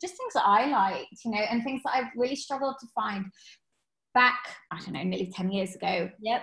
Just 0.00 0.16
things 0.16 0.34
that 0.34 0.46
I 0.46 0.66
liked, 0.66 1.24
you 1.24 1.30
know, 1.30 1.38
and 1.38 1.62
things 1.62 1.82
that 1.84 1.94
I've 1.94 2.10
really 2.16 2.36
struggled 2.36 2.74
to 2.80 2.86
find 2.94 3.26
back, 4.14 4.48
I 4.70 4.78
don't 4.80 4.94
know, 4.94 5.02
nearly 5.02 5.32
10 5.32 5.50
years 5.50 5.76
ago. 5.76 6.10
Yep. 6.20 6.42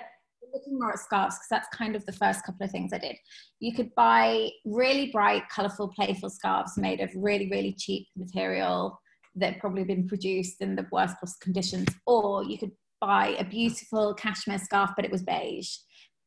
Looking 0.54 0.80
more 0.80 0.94
at 0.94 1.00
scarves 1.00 1.36
because 1.36 1.48
that's 1.50 1.76
kind 1.76 1.96
of 1.96 2.06
the 2.06 2.12
first 2.12 2.44
couple 2.46 2.66
of 2.66 2.72
things 2.72 2.92
I 2.94 2.98
did. 2.98 3.16
You 3.60 3.74
could 3.74 3.94
buy 3.96 4.50
really 4.66 5.12
bright, 5.12 5.44
colorful, 5.50 5.90
playful 5.96 6.30
scarves 6.30 6.78
made 6.78 7.02
of 7.02 7.12
really, 7.16 7.50
really 7.50 7.74
cheap 7.78 8.08
material 8.18 9.00
that 9.36 9.60
probably 9.60 9.84
been 9.84 10.08
produced 10.08 10.62
in 10.62 10.76
the 10.76 10.88
worst 10.92 11.16
possible 11.20 11.38
conditions, 11.42 11.88
or 12.06 12.44
you 12.44 12.58
could 12.58 12.72
buy 13.00 13.36
a 13.40 13.44
beautiful 13.44 14.14
cashmere 14.14 14.60
scarf, 14.60 14.92
but 14.96 15.06
it 15.06 15.12
was 15.12 15.24
beige. 15.24 15.70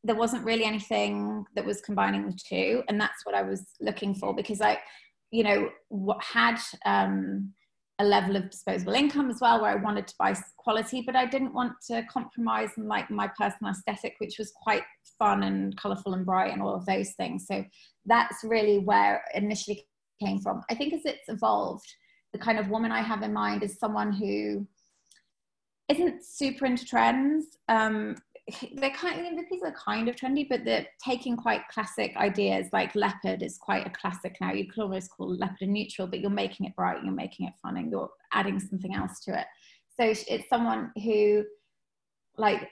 There 0.04 0.16
wasn't 0.16 0.44
really 0.44 0.64
anything 0.64 1.44
that 1.54 1.64
was 1.64 1.80
combining 1.80 2.26
the 2.26 2.38
two, 2.48 2.82
and 2.88 3.00
that's 3.00 3.24
what 3.24 3.34
I 3.34 3.42
was 3.42 3.66
looking 3.80 4.14
for 4.14 4.34
because 4.34 4.60
I, 4.60 4.78
you 5.30 5.44
know, 5.44 5.68
what 5.88 6.22
had 6.22 6.58
um, 6.84 7.52
a 8.02 8.04
level 8.04 8.34
of 8.36 8.50
disposable 8.50 8.94
income 8.94 9.30
as 9.30 9.40
well, 9.40 9.62
where 9.62 9.70
I 9.70 9.76
wanted 9.76 10.08
to 10.08 10.14
buy 10.18 10.34
quality, 10.56 11.02
but 11.06 11.14
I 11.14 11.24
didn't 11.24 11.54
want 11.54 11.74
to 11.88 12.02
compromise 12.10 12.70
on 12.76 12.88
like 12.88 13.10
my 13.10 13.30
personal 13.38 13.72
aesthetic, 13.72 14.16
which 14.18 14.38
was 14.38 14.52
quite 14.60 14.82
fun 15.18 15.44
and 15.44 15.76
colorful 15.76 16.14
and 16.14 16.26
bright 16.26 16.52
and 16.52 16.60
all 16.60 16.74
of 16.74 16.84
those 16.84 17.12
things. 17.12 17.46
So 17.46 17.64
that's 18.04 18.42
really 18.42 18.78
where 18.78 19.22
initially 19.34 19.86
came 20.22 20.40
from. 20.40 20.62
I 20.68 20.74
think 20.74 20.92
as 20.92 21.04
it's 21.04 21.28
evolved, 21.28 21.86
the 22.32 22.38
kind 22.38 22.58
of 22.58 22.70
woman 22.70 22.90
I 22.90 23.02
have 23.02 23.22
in 23.22 23.32
mind 23.32 23.62
is 23.62 23.78
someone 23.78 24.12
who 24.12 24.66
isn't 25.88 26.24
super 26.24 26.66
into 26.66 26.84
trends. 26.84 27.46
Um, 27.68 28.16
they're 28.74 28.90
kind 28.90 29.20
of, 29.20 29.44
are 29.62 29.72
kind 29.72 30.08
of 30.08 30.16
trendy, 30.16 30.48
but 30.48 30.64
they're 30.64 30.86
taking 31.04 31.36
quite 31.36 31.68
classic 31.68 32.16
ideas. 32.16 32.66
Like 32.72 32.94
leopard 32.94 33.42
is 33.42 33.56
quite 33.58 33.86
a 33.86 33.90
classic 33.90 34.36
now. 34.40 34.52
You 34.52 34.68
could 34.68 34.82
almost 34.82 35.10
call 35.10 35.34
leopard 35.36 35.60
a 35.60 35.66
neutral, 35.66 36.08
but 36.08 36.20
you're 36.20 36.30
making 36.30 36.66
it 36.66 36.74
bright, 36.74 37.04
you're 37.04 37.12
making 37.12 37.46
it 37.46 37.54
fun, 37.62 37.76
and 37.76 37.90
you're 37.90 38.10
adding 38.32 38.58
something 38.58 38.94
else 38.94 39.20
to 39.24 39.38
it. 39.38 39.46
So 40.00 40.04
it's 40.28 40.48
someone 40.48 40.90
who, 41.02 41.44
like, 42.36 42.68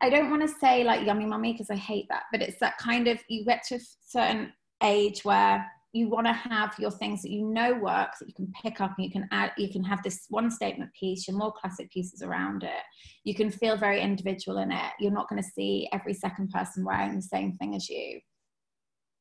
I 0.00 0.10
don't 0.10 0.30
want 0.30 0.42
to 0.42 0.54
say 0.60 0.84
like 0.84 1.06
yummy 1.06 1.26
mummy 1.26 1.52
because 1.52 1.70
I 1.70 1.76
hate 1.76 2.06
that, 2.10 2.24
but 2.32 2.42
it's 2.42 2.58
that 2.60 2.78
kind 2.78 3.08
of 3.08 3.18
you 3.28 3.44
get 3.44 3.64
to 3.68 3.76
a 3.76 3.80
certain 4.06 4.52
age 4.82 5.24
where 5.24 5.66
you 5.92 6.08
want 6.08 6.26
to 6.26 6.32
have 6.32 6.74
your 6.78 6.90
things 6.90 7.22
that 7.22 7.30
you 7.30 7.44
know 7.44 7.74
work 7.74 8.10
that 8.18 8.28
you 8.28 8.34
can 8.34 8.52
pick 8.62 8.80
up 8.80 8.94
and 8.96 9.04
you 9.04 9.10
can 9.10 9.28
add 9.32 9.52
you 9.58 9.68
can 9.70 9.82
have 9.82 10.02
this 10.02 10.26
one 10.28 10.50
statement 10.50 10.90
piece 10.98 11.26
your 11.26 11.36
more 11.36 11.52
classic 11.52 11.90
pieces 11.90 12.22
around 12.22 12.62
it. 12.62 12.82
You 13.24 13.34
can 13.34 13.50
feel 13.50 13.76
very 13.76 14.00
individual 14.00 14.58
in 14.58 14.70
it. 14.70 14.92
You're 15.00 15.12
not 15.12 15.28
going 15.28 15.42
to 15.42 15.48
see 15.48 15.88
every 15.92 16.14
second 16.14 16.50
person 16.50 16.84
wearing 16.84 17.16
the 17.16 17.22
same 17.22 17.52
thing 17.54 17.74
as 17.74 17.88
you. 17.88 18.20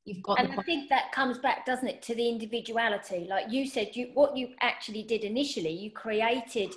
You've 0.06 0.24
got 0.24 0.40
and 0.40 0.54
i 0.58 0.64
think 0.64 0.90
that 0.90 1.12
comes 1.12 1.38
back 1.38 1.66
doesn't 1.66 1.88
it 1.88 2.02
to 2.04 2.16
the 2.16 2.28
individuality. 2.28 3.28
Like 3.30 3.52
you 3.52 3.68
said 3.68 3.96
you 3.96 4.12
what 4.14 4.38
you 4.38 4.50
actually 4.62 5.04
did 5.04 5.24
initially 5.24 5.72
you 5.72 5.92
created 5.92 6.74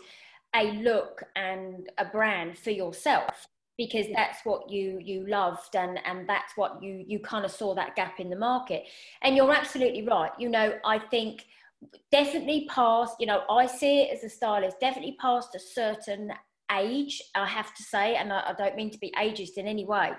a 0.54 0.72
look 0.72 1.22
and 1.36 1.88
a 1.98 2.04
brand 2.04 2.58
for 2.58 2.70
yourself 2.70 3.46
because 3.78 4.06
that's 4.14 4.38
what 4.44 4.70
you 4.70 5.00
you 5.02 5.26
loved 5.26 5.74
and 5.74 5.98
and 6.04 6.28
that's 6.28 6.56
what 6.56 6.82
you 6.82 7.04
you 7.06 7.18
kind 7.18 7.44
of 7.44 7.50
saw 7.50 7.74
that 7.74 7.96
gap 7.96 8.20
in 8.20 8.30
the 8.30 8.36
market. 8.36 8.84
And 9.22 9.36
you're 9.36 9.52
absolutely 9.52 10.02
right 10.02 10.30
you 10.38 10.48
know 10.48 10.74
i 10.84 10.98
think 10.98 11.46
definitely 12.10 12.66
past 12.70 13.16
you 13.18 13.26
know 13.26 13.42
i 13.50 13.66
see 13.66 14.02
it 14.02 14.16
as 14.16 14.24
a 14.24 14.28
stylist 14.28 14.78
definitely 14.80 15.16
past 15.20 15.54
a 15.54 15.58
certain 15.58 16.32
age 16.76 17.22
i 17.34 17.46
have 17.46 17.74
to 17.74 17.82
say 17.82 18.16
and 18.16 18.32
I, 18.32 18.50
I 18.50 18.52
don't 18.56 18.76
mean 18.76 18.90
to 18.90 18.98
be 18.98 19.12
ageist 19.18 19.56
in 19.56 19.66
any 19.66 19.84
way 19.84 20.12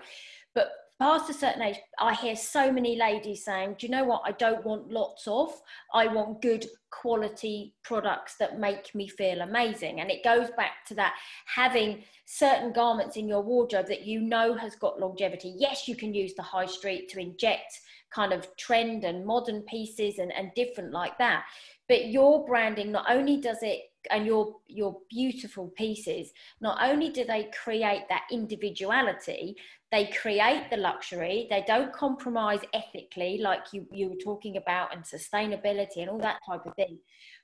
but 0.53 0.71
past 1.03 1.29
a 1.29 1.33
certain 1.33 1.61
age, 1.61 1.75
I 1.99 2.13
hear 2.13 2.33
so 2.33 2.71
many 2.71 2.95
ladies 2.95 3.43
saying, 3.43 3.75
Do 3.77 3.85
you 3.85 3.91
know 3.91 4.05
what? 4.05 4.21
I 4.23 4.31
don't 4.31 4.63
want 4.63 4.89
lots 4.89 5.27
of, 5.27 5.49
I 5.93 6.07
want 6.07 6.41
good 6.41 6.65
quality 6.91 7.73
products 7.83 8.35
that 8.39 8.57
make 8.57 8.95
me 8.95 9.09
feel 9.09 9.41
amazing. 9.41 9.99
And 9.99 10.09
it 10.09 10.23
goes 10.23 10.49
back 10.55 10.85
to 10.87 10.95
that 10.95 11.15
having 11.45 12.05
certain 12.23 12.71
garments 12.71 13.17
in 13.17 13.27
your 13.27 13.41
wardrobe 13.41 13.87
that 13.87 14.05
you 14.05 14.21
know 14.21 14.55
has 14.55 14.77
got 14.77 14.97
longevity. 14.97 15.53
Yes, 15.57 15.89
you 15.89 15.97
can 15.97 16.13
use 16.13 16.35
the 16.35 16.41
high 16.41 16.67
street 16.67 17.09
to 17.09 17.19
inject 17.19 17.81
kind 18.15 18.31
of 18.31 18.47
trend 18.55 19.03
and 19.03 19.25
modern 19.25 19.61
pieces 19.63 20.19
and, 20.19 20.31
and 20.31 20.51
different 20.55 20.93
like 20.93 21.17
that. 21.17 21.43
But 21.89 22.11
your 22.11 22.45
branding 22.45 22.93
not 22.93 23.11
only 23.11 23.41
does 23.41 23.61
it 23.61 23.81
and 24.11 24.25
your 24.25 24.55
your 24.67 24.97
beautiful 25.09 25.67
pieces 25.77 26.31
not 26.61 26.77
only 26.81 27.09
do 27.09 27.23
they 27.25 27.49
create 27.63 28.03
that 28.09 28.23
individuality 28.31 29.55
they 29.93 30.07
create 30.07 30.71
the 30.71 30.77
luxury. 30.77 31.45
They 31.51 31.63
don't 31.67 31.93
compromise 31.93 32.61
ethically 32.73 33.37
like 33.37 33.61
you 33.73 33.85
you 33.91 34.09
were 34.09 34.15
talking 34.15 34.57
about 34.57 34.91
and 34.91 35.03
sustainability 35.03 35.97
and 35.97 36.09
all 36.09 36.17
that 36.17 36.39
type 36.49 36.65
of 36.65 36.73
thing. 36.73 36.97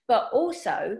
But 0.08 0.32
also 0.34 0.98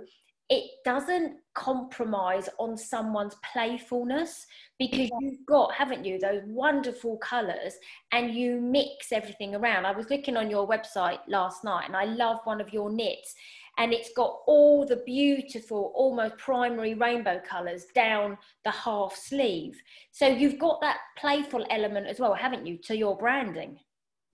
it 0.48 0.70
doesn't 0.86 1.38
compromise 1.56 2.50
on 2.60 2.78
someone's 2.78 3.36
playfulness 3.52 4.46
because 4.78 5.10
you've 5.20 5.46
got 5.48 5.74
haven't 5.74 6.06
you 6.06 6.20
those 6.20 6.44
wonderful 6.46 7.18
colors 7.18 7.74
and 8.12 8.36
you 8.36 8.62
mix 8.62 9.12
everything 9.12 9.56
around. 9.56 9.88
I 9.88 9.92
was 9.92 10.12
looking 10.12 10.38
on 10.38 10.52
your 10.52 10.68
website 10.68 11.20
last 11.28 11.64
night 11.64 11.86
and 11.88 11.96
i 11.96 12.06
love 12.06 12.42
one 12.44 12.62
of 12.62 12.72
your 12.72 12.92
knits 12.92 13.34
and 13.80 13.94
it's 13.94 14.12
got 14.14 14.40
all 14.46 14.86
the 14.86 14.98
beautiful 15.06 15.94
almost 15.96 16.38
primary 16.38 16.94
rainbow 16.94 17.42
colors 17.50 17.86
down 17.96 18.38
the 18.66 18.72
half 18.72 19.16
sleeve. 19.16 19.82
So 20.12 20.28
you've 20.28 20.60
got 20.60 20.82
that 20.82 20.98
playful 21.18 21.66
element 21.70 22.06
as 22.06 22.20
well 22.20 22.34
haven't 22.34 22.68
you 22.68 22.78
to 22.84 22.96
your 22.96 23.18
branding? 23.18 23.80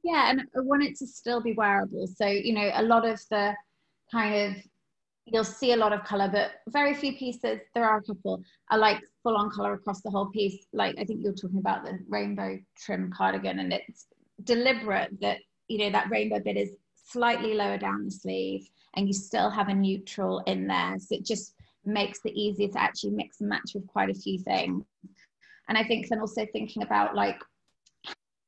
Yeah 0.03 0.29
and 0.29 0.41
i 0.41 0.59
want 0.59 0.83
it 0.83 0.97
to 0.97 1.07
still 1.07 1.41
be 1.41 1.53
wearable. 1.53 2.07
So 2.07 2.25
you 2.25 2.53
know 2.53 2.71
a 2.73 2.83
lot 2.83 3.07
of 3.07 3.21
the 3.29 3.53
kind 4.11 4.35
of 4.35 4.63
you'll 5.27 5.43
see 5.43 5.73
a 5.73 5.77
lot 5.77 5.93
of 5.93 6.03
color 6.03 6.29
but 6.31 6.51
very 6.69 6.93
few 6.93 7.15
pieces 7.15 7.59
there 7.73 7.85
are 7.85 7.97
a 7.97 8.03
couple 8.03 8.43
are 8.71 8.77
like 8.77 9.01
full 9.23 9.35
on 9.37 9.49
color 9.51 9.73
across 9.73 10.01
the 10.01 10.09
whole 10.09 10.31
piece. 10.31 10.65
Like 10.73 10.95
i 10.97 11.03
think 11.03 11.21
you're 11.23 11.33
talking 11.33 11.59
about 11.59 11.85
the 11.85 11.99
rainbow 12.09 12.57
trim 12.83 13.11
cardigan 13.15 13.59
and 13.59 13.71
it's 13.73 14.07
deliberate 14.43 15.11
that 15.21 15.37
you 15.67 15.77
know 15.77 15.91
that 15.91 16.09
rainbow 16.09 16.39
bit 16.39 16.57
is 16.57 16.71
slightly 17.07 17.53
lower 17.53 17.77
down 17.77 18.05
the 18.05 18.11
sleeve 18.11 18.67
and 18.95 19.07
you 19.07 19.13
still 19.13 19.49
have 19.49 19.67
a 19.67 19.73
neutral 19.73 20.39
in 20.47 20.67
there. 20.67 20.95
So 20.99 21.15
it 21.15 21.25
just 21.25 21.53
makes 21.85 22.19
it 22.25 22.33
easier 22.33 22.67
to 22.69 22.81
actually 22.81 23.11
mix 23.11 23.41
and 23.41 23.49
match 23.49 23.71
with 23.73 23.87
quite 23.87 24.09
a 24.09 24.13
few 24.13 24.39
things. 24.39 24.83
And 25.67 25.77
I 25.77 25.83
think 25.83 26.07
then 26.07 26.19
also 26.19 26.45
thinking 26.51 26.83
about 26.83 27.15
like 27.15 27.39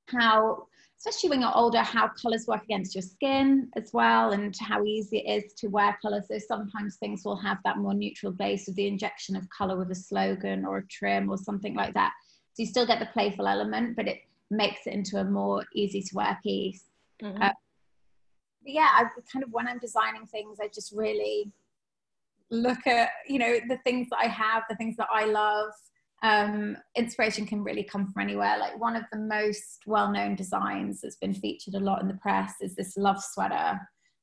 how, 0.07 0.67
especially 0.97 1.29
when 1.29 1.41
you're 1.41 1.55
older, 1.55 1.79
how 1.79 2.07
colors 2.09 2.47
work 2.47 2.63
against 2.63 2.95
your 2.95 3.01
skin 3.01 3.69
as 3.75 3.91
well, 3.93 4.31
and 4.31 4.55
how 4.59 4.83
easy 4.83 5.19
it 5.19 5.45
is 5.45 5.53
to 5.53 5.67
wear 5.67 5.97
colors. 6.01 6.25
So 6.27 6.37
sometimes 6.39 6.95
things 6.95 7.23
will 7.25 7.35
have 7.37 7.57
that 7.65 7.77
more 7.77 7.93
neutral 7.93 8.31
base 8.31 8.67
with 8.67 8.75
the 8.75 8.87
injection 8.87 9.35
of 9.35 9.49
color 9.49 9.77
with 9.77 9.91
a 9.91 9.95
slogan 9.95 10.65
or 10.65 10.77
a 10.77 10.87
trim 10.87 11.29
or 11.29 11.37
something 11.37 11.75
like 11.75 11.93
that. 11.93 12.13
So 12.53 12.63
you 12.63 12.67
still 12.67 12.87
get 12.87 12.99
the 12.99 13.07
playful 13.07 13.47
element, 13.47 13.95
but 13.95 14.07
it 14.07 14.21
makes 14.49 14.87
it 14.87 14.93
into 14.93 15.17
a 15.17 15.23
more 15.23 15.63
easy 15.73 16.01
to 16.01 16.15
wear 16.15 16.39
piece. 16.41 16.85
Mm-hmm. 17.21 17.41
Uh, 17.41 17.49
yeah, 18.67 18.89
I 18.93 19.05
kind 19.31 19.43
of 19.43 19.51
when 19.51 19.67
I'm 19.67 19.79
designing 19.79 20.25
things, 20.25 20.59
I 20.61 20.67
just 20.73 20.91
really 20.91 21.51
look 22.49 22.85
at 22.87 23.09
you 23.27 23.39
know 23.39 23.57
the 23.67 23.77
things 23.83 24.07
that 24.09 24.19
I 24.19 24.27
have, 24.27 24.63
the 24.69 24.75
things 24.75 24.95
that 24.97 25.07
I 25.11 25.25
love. 25.25 25.71
Um, 26.23 26.77
inspiration 26.95 27.45
can 27.45 27.63
really 27.63 27.83
come 27.83 28.07
from 28.07 28.23
anywhere. 28.23 28.57
Like 28.57 28.79
one 28.79 28.95
of 28.95 29.03
the 29.11 29.19
most 29.19 29.83
well-known 29.85 30.35
designs 30.35 31.01
that's 31.01 31.17
been 31.17 31.35
featured 31.35 31.75
a 31.75 31.79
lot 31.79 32.01
in 32.01 32.07
the 32.07 32.15
press 32.15 32.55
is 32.59 32.75
this 32.75 32.97
love 32.97 33.21
sweater. 33.21 33.79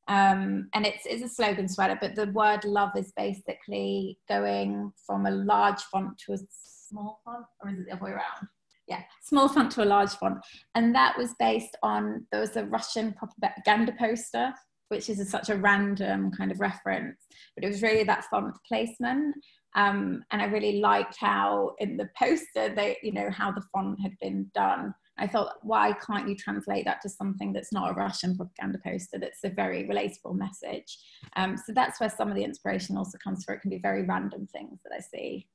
Um, 0.08 0.68
and 0.74 0.84
it's, 0.84 1.06
it's 1.06 1.22
a 1.22 1.28
slogan 1.28 1.68
sweater, 1.68 1.96
but 2.00 2.16
the 2.16 2.26
word 2.32 2.64
love 2.64 2.90
is 2.96 3.12
basically 3.16 4.18
going 4.28 4.92
from 5.06 5.26
a 5.26 5.30
large 5.30 5.82
font 5.84 6.18
to 6.26 6.32
a 6.32 6.38
small 6.50 7.20
font, 7.24 7.46
or 7.62 7.70
is 7.70 7.78
it 7.78 7.86
the 7.86 7.92
other 7.92 8.04
way 8.04 8.10
around? 8.10 8.48
Yeah, 8.86 9.02
small 9.22 9.48
font 9.48 9.70
to 9.72 9.82
a 9.82 9.86
large 9.86 10.10
font. 10.10 10.38
And 10.74 10.94
that 10.94 11.16
was 11.16 11.34
based 11.38 11.76
on, 11.82 12.26
there 12.30 12.40
was 12.40 12.56
a 12.56 12.66
Russian 12.66 13.14
propaganda 13.14 13.92
poster, 13.98 14.52
which 14.88 15.08
is 15.08 15.18
a, 15.20 15.24
such 15.24 15.48
a 15.48 15.56
random 15.56 16.30
kind 16.30 16.52
of 16.52 16.60
reference, 16.60 17.18
but 17.54 17.64
it 17.64 17.68
was 17.68 17.82
really 17.82 18.04
that 18.04 18.24
font 18.24 18.54
placement. 18.68 19.34
Um, 19.74 20.22
and 20.30 20.40
I 20.40 20.44
really 20.44 20.80
liked 20.80 21.16
how 21.18 21.74
in 21.78 21.96
the 21.96 22.08
poster, 22.16 22.72
they, 22.74 22.98
you 23.02 23.12
know, 23.12 23.30
how 23.30 23.50
the 23.50 23.64
font 23.72 23.98
had 24.00 24.12
been 24.20 24.50
done. 24.54 24.94
I 25.16 25.26
thought, 25.26 25.54
why 25.62 25.92
can't 25.94 26.28
you 26.28 26.36
translate 26.36 26.84
that 26.84 27.00
to 27.02 27.08
something 27.08 27.52
that's 27.52 27.72
not 27.72 27.90
a 27.90 27.94
Russian 27.94 28.36
propaganda 28.36 28.78
poster? 28.84 29.18
That's 29.18 29.44
a 29.44 29.48
very 29.48 29.84
relatable 29.84 30.36
message. 30.36 30.98
Um, 31.36 31.56
so 31.56 31.72
that's 31.72 31.98
where 32.00 32.10
some 32.10 32.28
of 32.28 32.34
the 32.34 32.44
inspiration 32.44 32.96
also 32.96 33.16
comes 33.18 33.44
from. 33.44 33.54
It 33.54 33.62
can 33.62 33.70
be 33.70 33.78
very 33.78 34.02
random 34.02 34.46
things 34.48 34.80
that 34.84 34.92
I 34.92 35.00
see. 35.00 35.48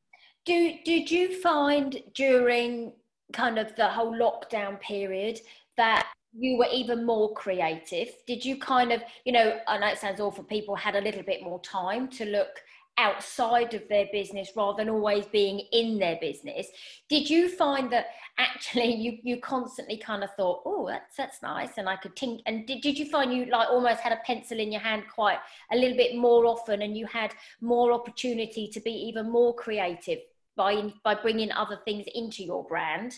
Do, 0.45 0.73
did 0.85 1.11
you 1.11 1.39
find 1.41 2.01
during 2.15 2.93
kind 3.33 3.57
of 3.57 3.75
the 3.75 3.87
whole 3.87 4.13
lockdown 4.13 4.79
period 4.79 5.39
that 5.77 6.07
you 6.37 6.57
were 6.57 6.67
even 6.71 7.05
more 7.05 7.33
creative? 7.33 8.09
Did 8.27 8.43
you 8.43 8.57
kind 8.57 8.91
of, 8.91 9.01
you 9.25 9.31
know, 9.31 9.59
I 9.67 9.77
know 9.77 9.87
it 9.87 9.97
sounds 9.97 10.19
awful, 10.19 10.43
people 10.43 10.75
had 10.75 10.95
a 10.95 11.01
little 11.01 11.23
bit 11.23 11.43
more 11.43 11.61
time 11.61 12.07
to 12.09 12.25
look 12.25 12.61
outside 12.99 13.73
of 13.73 13.87
their 13.87 14.07
business 14.11 14.51
rather 14.57 14.83
than 14.83 14.89
always 14.89 15.25
being 15.27 15.59
in 15.71 15.97
their 15.97 16.17
business 16.19 16.67
did 17.07 17.29
you 17.29 17.47
find 17.47 17.89
that 17.89 18.07
actually 18.37 18.93
you 19.03 19.17
you 19.23 19.39
constantly 19.39 19.97
kind 19.97 20.21
of 20.21 20.29
thought 20.35 20.61
oh 20.65 20.85
that's 20.85 21.15
that's 21.15 21.41
nice 21.41 21.77
and 21.77 21.87
i 21.87 21.95
could 21.95 22.13
think 22.15 22.41
and 22.45 22.67
did, 22.67 22.81
did 22.81 22.99
you 22.99 23.05
find 23.09 23.33
you 23.33 23.45
like 23.45 23.69
almost 23.69 24.01
had 24.01 24.11
a 24.11 24.19
pencil 24.25 24.59
in 24.59 24.71
your 24.71 24.81
hand 24.81 25.03
quite 25.13 25.39
a 25.71 25.77
little 25.77 25.95
bit 25.95 26.15
more 26.15 26.45
often 26.45 26.81
and 26.81 26.97
you 26.97 27.05
had 27.05 27.33
more 27.61 27.93
opportunity 27.93 28.67
to 28.67 28.81
be 28.81 28.91
even 28.91 29.31
more 29.31 29.55
creative 29.55 30.19
by 30.59 30.93
by 31.03 31.15
bringing 31.15 31.51
other 31.53 31.79
things 31.85 32.05
into 32.13 32.43
your 32.43 32.65
brand 32.65 33.13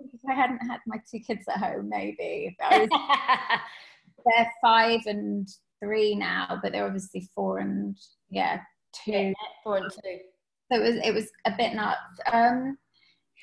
if 0.00 0.20
i 0.28 0.34
hadn't 0.34 0.58
had 0.66 0.80
my 0.86 0.96
two 1.10 1.20
kids 1.20 1.44
at 1.48 1.58
home 1.58 1.88
maybe 1.88 2.56
was, 2.70 2.88
they're 4.26 4.52
five 4.62 5.00
and 5.06 5.48
three 5.82 6.14
now 6.14 6.58
but 6.62 6.72
they're 6.72 6.86
obviously 6.86 7.28
four 7.34 7.58
and 7.58 7.96
yeah 8.30 8.60
two. 9.04 9.12
Yeah, 9.12 9.32
four 9.62 9.78
and 9.78 9.90
two. 9.90 10.18
So 10.72 10.80
it 10.80 10.82
was 10.82 10.96
it 11.04 11.14
was 11.14 11.30
a 11.44 11.52
bit 11.56 11.74
nuts. 11.74 11.98
Um, 12.32 12.78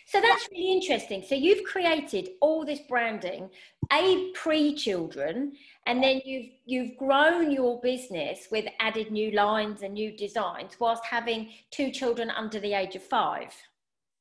so 0.08 0.20
that's 0.20 0.48
really 0.52 0.74
interesting. 0.74 1.24
So 1.28 1.36
you've 1.36 1.64
created 1.64 2.30
all 2.42 2.66
this 2.66 2.82
branding, 2.90 3.50
a 3.92 4.32
pre-children, 4.34 5.54
and 5.86 6.02
then 6.02 6.22
you've 6.26 6.50
you've 6.66 6.98
grown 6.98 7.52
your 7.52 7.80
business 7.82 8.48
with 8.52 8.66
added 8.80 9.12
new 9.12 9.32
lines 9.32 9.82
and 9.82 9.94
new 9.94 10.16
designs, 10.16 10.80
whilst 10.80 11.04
having 11.06 11.50
two 11.72 11.92
children 11.92 12.30
under 12.30 12.60
the 12.60 12.74
age 12.74 12.96
of 12.96 13.04
five. 13.04 13.54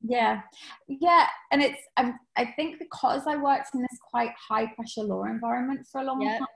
Yeah, 0.00 0.40
yeah, 0.88 1.26
and 1.52 1.62
it's 1.62 1.80
um, 1.96 2.18
I 2.36 2.46
think 2.56 2.78
because 2.78 3.26
I 3.26 3.36
worked 3.36 3.74
in 3.74 3.82
this 3.82 3.98
quite 4.10 4.32
high 4.48 4.66
pressure 4.74 5.02
law 5.02 5.24
environment 5.24 5.86
for 5.90 6.00
a 6.00 6.04
long 6.04 6.20
yeah. 6.22 6.38
time, 6.38 6.46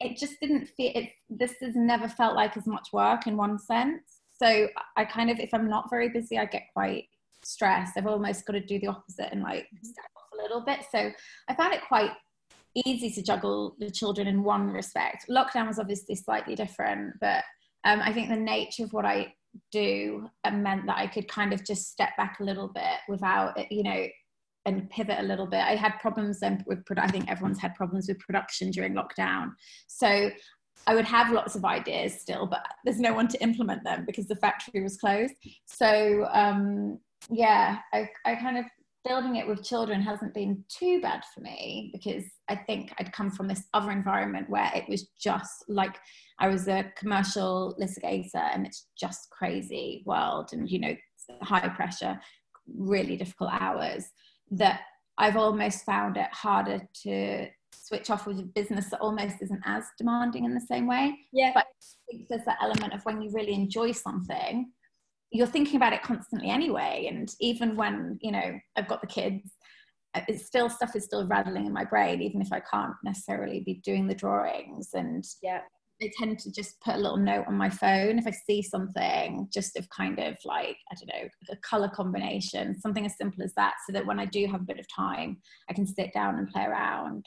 it 0.00 0.18
just 0.18 0.38
didn't 0.40 0.66
feel 0.66 0.92
it 0.94 1.10
this 1.30 1.54
has 1.62 1.74
never 1.74 2.08
felt 2.08 2.34
like 2.36 2.56
as 2.56 2.66
much 2.66 2.88
work 2.92 3.26
in 3.26 3.36
one 3.36 3.58
sense. 3.58 4.02
So 4.38 4.68
i 4.96 5.04
kind 5.04 5.30
of 5.30 5.38
if 5.38 5.52
i'm 5.52 5.68
not 5.68 5.90
very 5.90 6.08
busy 6.08 6.38
i 6.38 6.46
get 6.46 6.62
quite 6.72 7.04
stressed. 7.44 7.96
I've 7.96 8.06
almost 8.06 8.46
got 8.46 8.54
to 8.54 8.60
do 8.60 8.78
the 8.78 8.88
opposite 8.88 9.32
and 9.32 9.42
like 9.42 9.66
step 9.82 10.04
off 10.16 10.38
a 10.38 10.42
little 10.42 10.60
bit. 10.60 10.80
So 10.90 11.10
i 11.48 11.54
found 11.54 11.74
it 11.74 11.80
quite 11.86 12.10
easy 12.74 13.10
to 13.10 13.22
juggle 13.22 13.76
the 13.78 13.90
children 13.90 14.26
in 14.26 14.42
one 14.42 14.70
respect 14.70 15.26
lockdown 15.28 15.66
was 15.66 15.78
obviously 15.78 16.14
slightly 16.14 16.54
different 16.54 17.12
but 17.20 17.42
um, 17.84 18.00
i 18.02 18.12
think 18.12 18.28
the 18.28 18.36
nature 18.36 18.84
of 18.84 18.92
what 18.92 19.04
i 19.04 19.32
do 19.72 20.28
meant 20.52 20.86
that 20.86 20.96
i 20.96 21.06
could 21.06 21.28
kind 21.28 21.52
of 21.52 21.64
just 21.64 21.90
step 21.90 22.10
back 22.16 22.38
a 22.40 22.44
little 22.44 22.68
bit 22.68 22.98
without 23.08 23.54
you 23.70 23.82
know 23.82 24.06
and 24.66 24.90
pivot 24.90 25.18
a 25.18 25.22
little 25.22 25.46
bit. 25.46 25.60
I 25.60 25.74
had 25.74 25.98
problems 26.00 26.40
then 26.40 26.62
with, 26.66 26.84
I 26.96 27.08
think 27.08 27.30
everyone's 27.30 27.58
had 27.58 27.74
problems 27.74 28.08
with 28.08 28.18
production 28.18 28.70
during 28.70 28.94
lockdown. 28.94 29.52
So 29.86 30.30
I 30.86 30.94
would 30.94 31.04
have 31.04 31.32
lots 31.32 31.54
of 31.54 31.64
ideas 31.64 32.20
still, 32.20 32.46
but 32.46 32.64
there's 32.84 33.00
no 33.00 33.12
one 33.12 33.28
to 33.28 33.42
implement 33.42 33.84
them 33.84 34.04
because 34.06 34.26
the 34.26 34.36
factory 34.36 34.82
was 34.82 34.96
closed. 34.96 35.34
So 35.66 36.26
um, 36.32 36.98
yeah, 37.30 37.78
I, 37.92 38.08
I 38.24 38.34
kind 38.36 38.58
of 38.58 38.64
building 39.06 39.36
it 39.36 39.46
with 39.46 39.64
children 39.64 40.02
hasn't 40.02 40.34
been 40.34 40.62
too 40.68 41.00
bad 41.00 41.22
for 41.34 41.40
me 41.40 41.90
because 41.92 42.24
I 42.48 42.56
think 42.56 42.92
I'd 42.98 43.12
come 43.12 43.30
from 43.30 43.48
this 43.48 43.64
other 43.72 43.90
environment 43.90 44.50
where 44.50 44.70
it 44.74 44.84
was 44.88 45.08
just 45.18 45.64
like 45.68 45.98
I 46.38 46.48
was 46.48 46.68
a 46.68 46.92
commercial 46.96 47.76
litigator 47.80 48.54
and 48.54 48.66
it's 48.66 48.86
just 48.98 49.30
crazy 49.30 50.02
world 50.06 50.50
and 50.52 50.70
you 50.70 50.80
know 50.80 50.94
high 51.42 51.68
pressure, 51.68 52.18
really 52.66 53.16
difficult 53.16 53.50
hours 53.52 54.04
that 54.50 54.80
I've 55.18 55.36
almost 55.36 55.84
found 55.84 56.16
it 56.16 56.28
harder 56.32 56.80
to 57.04 57.46
switch 57.72 58.10
off 58.10 58.26
with 58.26 58.38
a 58.38 58.42
business 58.42 58.88
that 58.90 59.00
almost 59.00 59.36
isn't 59.40 59.62
as 59.64 59.84
demanding 59.98 60.44
in 60.44 60.54
the 60.54 60.60
same 60.60 60.86
way. 60.86 61.16
Yeah. 61.32 61.52
But 61.54 61.66
I 61.66 62.10
think 62.10 62.28
there's 62.28 62.44
that 62.46 62.58
element 62.62 62.92
of 62.94 63.04
when 63.04 63.20
you 63.20 63.30
really 63.32 63.54
enjoy 63.54 63.92
something, 63.92 64.70
you're 65.30 65.46
thinking 65.46 65.76
about 65.76 65.92
it 65.92 66.02
constantly 66.02 66.50
anyway. 66.50 67.08
And 67.10 67.32
even 67.40 67.76
when, 67.76 68.18
you 68.20 68.32
know, 68.32 68.58
I've 68.76 68.88
got 68.88 69.00
the 69.00 69.06
kids, 69.06 69.52
uh, 70.14 70.22
it's 70.28 70.46
still 70.46 70.68
stuff 70.68 70.96
is 70.96 71.04
still 71.04 71.26
rattling 71.26 71.66
in 71.66 71.72
my 71.72 71.84
brain, 71.84 72.20
even 72.20 72.42
if 72.42 72.52
I 72.52 72.60
can't 72.60 72.94
necessarily 73.04 73.60
be 73.60 73.74
doing 73.84 74.06
the 74.06 74.14
drawings. 74.14 74.90
And 74.94 75.24
yeah. 75.42 75.60
I 76.02 76.10
tend 76.18 76.38
to 76.40 76.50
just 76.50 76.80
put 76.80 76.94
a 76.94 76.98
little 76.98 77.18
note 77.18 77.44
on 77.46 77.54
my 77.54 77.68
phone 77.68 78.18
if 78.18 78.26
I 78.26 78.30
see 78.30 78.62
something, 78.62 79.48
just 79.52 79.76
of 79.76 79.88
kind 79.90 80.18
of 80.18 80.36
like, 80.44 80.76
I 80.90 80.94
don't 80.94 81.08
know, 81.08 81.28
a 81.50 81.56
color 81.56 81.90
combination, 81.90 82.80
something 82.80 83.04
as 83.04 83.16
simple 83.16 83.44
as 83.44 83.52
that, 83.56 83.74
so 83.86 83.92
that 83.92 84.06
when 84.06 84.18
I 84.18 84.24
do 84.24 84.46
have 84.46 84.62
a 84.62 84.64
bit 84.64 84.80
of 84.80 84.86
time, 84.94 85.36
I 85.68 85.74
can 85.74 85.86
sit 85.86 86.12
down 86.12 86.38
and 86.38 86.48
play 86.48 86.64
around. 86.64 87.26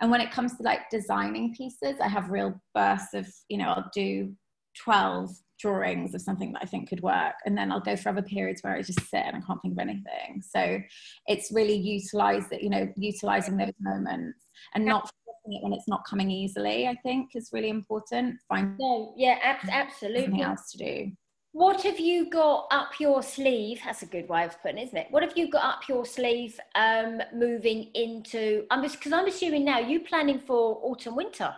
And 0.00 0.10
when 0.10 0.20
it 0.20 0.30
comes 0.30 0.56
to 0.56 0.62
like 0.62 0.90
designing 0.90 1.54
pieces, 1.54 1.96
I 2.00 2.08
have 2.08 2.30
real 2.30 2.60
bursts 2.74 3.14
of, 3.14 3.26
you 3.48 3.58
know, 3.58 3.70
I'll 3.70 3.90
do 3.94 4.34
12 4.82 5.30
drawings 5.60 6.14
of 6.14 6.22
something 6.22 6.52
that 6.52 6.62
I 6.62 6.66
think 6.66 6.88
could 6.88 7.00
work. 7.00 7.34
And 7.44 7.56
then 7.56 7.70
I'll 7.70 7.80
go 7.80 7.96
for 7.96 8.08
other 8.08 8.22
periods 8.22 8.62
where 8.62 8.74
I 8.74 8.82
just 8.82 9.00
sit 9.08 9.24
and 9.24 9.36
I 9.36 9.40
can't 9.40 9.60
think 9.62 9.74
of 9.74 9.78
anything. 9.78 10.42
So 10.42 10.78
it's 11.26 11.52
really 11.52 11.76
utilize 11.76 12.48
that, 12.50 12.62
you 12.62 12.70
know, 12.70 12.88
utilizing 12.96 13.56
those 13.56 13.72
moments 13.80 14.38
and 14.74 14.84
not 14.84 15.10
it 15.46 15.62
when 15.62 15.72
it's 15.72 15.88
not 15.88 16.04
coming 16.04 16.30
easily, 16.30 16.86
I 16.86 16.94
think 17.02 17.30
is 17.34 17.50
really 17.52 17.70
important. 17.70 18.36
Find 18.48 18.76
no, 18.78 19.14
yeah, 19.16 19.38
ab- 19.42 19.68
absolutely. 19.70 20.24
Something 20.24 20.42
else 20.42 20.70
to 20.72 20.78
do. 20.78 21.12
What 21.52 21.82
have 21.82 21.98
you 21.98 22.30
got 22.30 22.68
up 22.70 23.00
your 23.00 23.22
sleeve? 23.22 23.80
That's 23.84 24.02
a 24.02 24.06
good 24.06 24.28
way 24.28 24.44
of 24.44 24.60
putting, 24.62 24.78
it, 24.78 24.84
isn't 24.88 24.98
it? 24.98 25.06
What 25.10 25.24
have 25.24 25.36
you 25.36 25.50
got 25.50 25.64
up 25.64 25.88
your 25.88 26.06
sleeve 26.06 26.60
um, 26.76 27.20
moving 27.34 27.90
into? 27.94 28.66
I'm 28.70 28.82
just 28.82 28.98
because 28.98 29.12
I'm 29.12 29.26
assuming 29.26 29.64
now 29.64 29.80
you 29.80 30.00
planning 30.00 30.38
for 30.38 30.78
autumn 30.84 31.16
winter. 31.16 31.52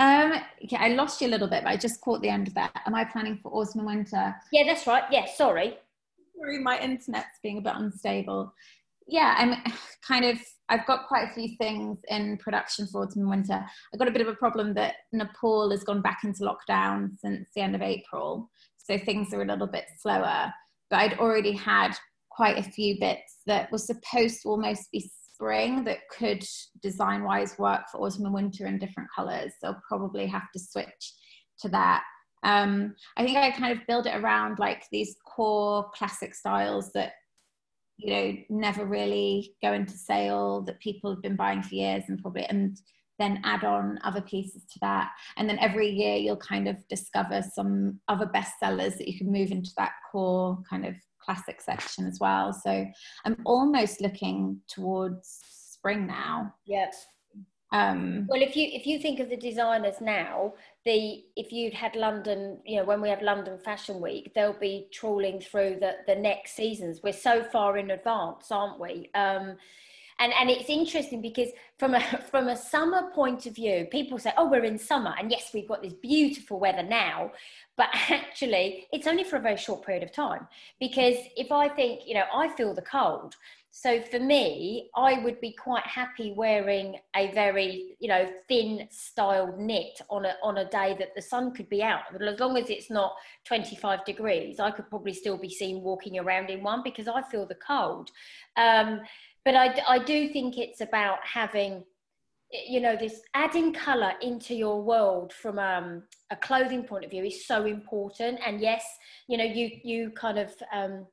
Um, 0.00 0.32
okay, 0.64 0.78
I 0.78 0.88
lost 0.88 1.20
you 1.20 1.28
a 1.28 1.30
little 1.30 1.46
bit, 1.46 1.62
but 1.62 1.68
I 1.68 1.76
just 1.76 2.00
caught 2.00 2.22
the 2.22 2.30
end 2.30 2.48
of 2.48 2.54
that. 2.54 2.72
Am 2.86 2.94
I 2.94 3.04
planning 3.04 3.38
for 3.42 3.52
autumn 3.52 3.80
and 3.80 3.86
winter? 3.86 4.34
Yeah, 4.50 4.64
that's 4.66 4.86
right. 4.86 5.04
Yeah, 5.10 5.26
sorry. 5.36 5.76
Sorry, 6.38 6.58
my 6.58 6.80
internet's 6.80 7.38
being 7.42 7.58
a 7.58 7.60
bit 7.60 7.74
unstable. 7.76 8.54
Yeah, 9.06 9.34
I'm 9.36 9.62
kind 10.08 10.24
of 10.24 10.38
I've 10.70 10.86
got 10.86 11.06
quite 11.06 11.28
a 11.28 11.34
few 11.34 11.54
things 11.58 11.98
in 12.08 12.38
production 12.38 12.86
for 12.86 13.02
autumn 13.02 13.22
and 13.22 13.30
winter. 13.30 13.62
I've 13.92 13.98
got 13.98 14.08
a 14.08 14.12
bit 14.12 14.22
of 14.22 14.28
a 14.28 14.34
problem 14.34 14.72
that 14.74 14.94
Nepal 15.12 15.70
has 15.70 15.84
gone 15.84 16.00
back 16.00 16.20
into 16.24 16.44
lockdown 16.44 17.10
since 17.18 17.50
the 17.54 17.60
end 17.60 17.74
of 17.74 17.82
April. 17.82 18.48
So 18.78 18.96
things 18.96 19.34
are 19.34 19.42
a 19.42 19.46
little 19.46 19.66
bit 19.66 19.84
slower. 19.98 20.50
But 20.88 20.96
I'd 20.96 21.18
already 21.18 21.52
had 21.52 21.92
quite 22.30 22.56
a 22.56 22.62
few 22.62 22.98
bits 22.98 23.40
that 23.46 23.70
were 23.70 23.78
supposed 23.78 24.42
to 24.42 24.48
almost 24.48 24.90
be 24.92 25.10
spring 25.40 25.84
that 25.84 26.08
could 26.10 26.44
design 26.82 27.24
wise 27.24 27.58
work 27.58 27.82
for 27.90 27.98
autumn 27.98 28.26
and 28.26 28.34
winter 28.34 28.66
in 28.66 28.78
different 28.78 29.08
colors. 29.14 29.52
So 29.58 29.68
I'll 29.68 29.82
probably 29.88 30.26
have 30.26 30.50
to 30.52 30.58
switch 30.58 31.14
to 31.60 31.68
that. 31.70 32.02
Um, 32.42 32.94
I 33.16 33.24
think 33.24 33.38
I 33.38 33.50
kind 33.50 33.78
of 33.78 33.86
build 33.86 34.06
it 34.06 34.16
around 34.16 34.58
like 34.58 34.84
these 34.92 35.16
core 35.26 35.90
classic 35.94 36.34
styles 36.34 36.92
that 36.92 37.12
you 37.96 38.14
know 38.14 38.36
never 38.48 38.86
really 38.86 39.54
go 39.62 39.72
into 39.72 39.92
sale 39.92 40.62
that 40.62 40.80
people 40.80 41.10
have 41.10 41.22
been 41.22 41.36
buying 41.36 41.62
for 41.62 41.74
years 41.74 42.04
and 42.08 42.20
probably 42.20 42.44
and 42.44 42.78
then 43.18 43.42
add 43.44 43.62
on 43.62 43.98
other 44.04 44.22
pieces 44.22 44.64
to 44.72 44.78
that 44.80 45.10
and 45.36 45.46
then 45.46 45.58
every 45.58 45.90
year 45.90 46.16
you'll 46.16 46.34
kind 46.38 46.66
of 46.66 46.76
discover 46.88 47.42
some 47.54 48.00
other 48.08 48.24
bestsellers 48.24 48.96
that 48.96 49.06
you 49.06 49.18
can 49.18 49.30
move 49.30 49.50
into 49.50 49.70
that 49.76 49.92
core 50.10 50.58
kind 50.70 50.86
of 50.86 50.94
classic 51.22 51.60
section 51.60 52.06
as 52.06 52.18
well 52.20 52.52
so 52.52 52.86
i'm 53.24 53.36
almost 53.44 54.00
looking 54.00 54.60
towards 54.68 55.40
spring 55.50 56.06
now 56.06 56.52
yes 56.66 57.06
um, 57.72 58.26
well, 58.28 58.42
if 58.42 58.56
you 58.56 58.68
if 58.72 58.84
you 58.84 58.98
think 58.98 59.20
of 59.20 59.28
the 59.28 59.36
designers 59.36 60.00
now, 60.00 60.54
the 60.84 61.22
if 61.36 61.52
you'd 61.52 61.74
had 61.74 61.94
London, 61.94 62.58
you 62.64 62.78
know, 62.78 62.84
when 62.84 63.00
we 63.00 63.08
have 63.08 63.22
London 63.22 63.58
Fashion 63.58 64.00
Week, 64.00 64.32
they'll 64.34 64.58
be 64.58 64.88
trawling 64.92 65.40
through 65.40 65.78
the 65.80 65.98
the 66.08 66.16
next 66.16 66.56
seasons. 66.56 67.00
We're 67.02 67.12
so 67.12 67.44
far 67.44 67.78
in 67.78 67.92
advance, 67.92 68.50
aren't 68.50 68.80
we? 68.80 69.10
Um, 69.14 69.56
and 70.20 70.32
and 70.38 70.50
it's 70.50 70.68
interesting 70.68 71.20
because 71.20 71.48
from 71.78 71.94
a 71.94 72.00
from 72.30 72.48
a 72.48 72.56
summer 72.56 73.10
point 73.12 73.46
of 73.46 73.54
view, 73.54 73.86
people 73.90 74.18
say, 74.18 74.32
"Oh, 74.36 74.48
we're 74.48 74.64
in 74.64 74.78
summer," 74.78 75.14
and 75.18 75.30
yes, 75.30 75.50
we've 75.52 75.66
got 75.66 75.82
this 75.82 75.94
beautiful 75.94 76.60
weather 76.60 76.82
now, 76.82 77.32
but 77.76 77.88
actually, 78.10 78.86
it's 78.92 79.06
only 79.06 79.24
for 79.24 79.36
a 79.36 79.40
very 79.40 79.56
short 79.56 79.84
period 79.84 80.04
of 80.04 80.12
time. 80.12 80.46
Because 80.78 81.16
if 81.36 81.50
I 81.50 81.68
think, 81.68 82.06
you 82.06 82.14
know, 82.14 82.24
I 82.32 82.48
feel 82.48 82.74
the 82.74 82.82
cold 82.82 83.34
so 83.72 84.02
for 84.02 84.18
me, 84.18 84.90
I 84.96 85.20
would 85.20 85.40
be 85.40 85.52
quite 85.52 85.86
happy 85.86 86.32
wearing 86.36 86.96
a 87.14 87.30
very, 87.32 87.96
you 88.00 88.08
know, 88.08 88.28
thin 88.48 88.88
styled 88.90 89.58
knit 89.60 90.00
on 90.10 90.24
a 90.24 90.34
on 90.42 90.58
a 90.58 90.68
day 90.68 90.96
that 90.98 91.14
the 91.14 91.22
sun 91.22 91.54
could 91.54 91.68
be 91.68 91.80
out. 91.80 92.02
As 92.12 92.40
long 92.40 92.56
as 92.56 92.68
it's 92.68 92.90
not 92.90 93.14
25 93.44 94.04
degrees, 94.04 94.58
I 94.58 94.72
could 94.72 94.90
probably 94.90 95.14
still 95.14 95.38
be 95.38 95.48
seen 95.48 95.82
walking 95.82 96.18
around 96.18 96.50
in 96.50 96.64
one 96.64 96.82
because 96.82 97.06
I 97.06 97.22
feel 97.22 97.46
the 97.46 97.54
cold. 97.54 98.10
Um, 98.56 99.02
but 99.44 99.54
I, 99.54 99.82
I 99.88 99.98
do 99.98 100.28
think 100.28 100.58
it's 100.58 100.80
about 100.80 101.18
having 101.24 101.84
you 102.68 102.80
know 102.80 102.96
this 102.96 103.20
adding 103.34 103.72
color 103.72 104.12
into 104.22 104.54
your 104.54 104.82
world 104.82 105.32
from 105.32 105.58
um, 105.58 106.02
a 106.30 106.36
clothing 106.36 106.82
point 106.82 107.04
of 107.04 107.10
view 107.10 107.24
is 107.24 107.46
so 107.46 107.64
important 107.64 108.40
and 108.44 108.60
yes 108.60 108.84
you 109.28 109.38
know 109.38 109.44
you 109.44 109.70
you 109.84 110.10
kind 110.10 110.38
of 110.38 110.52
um, 110.72 111.06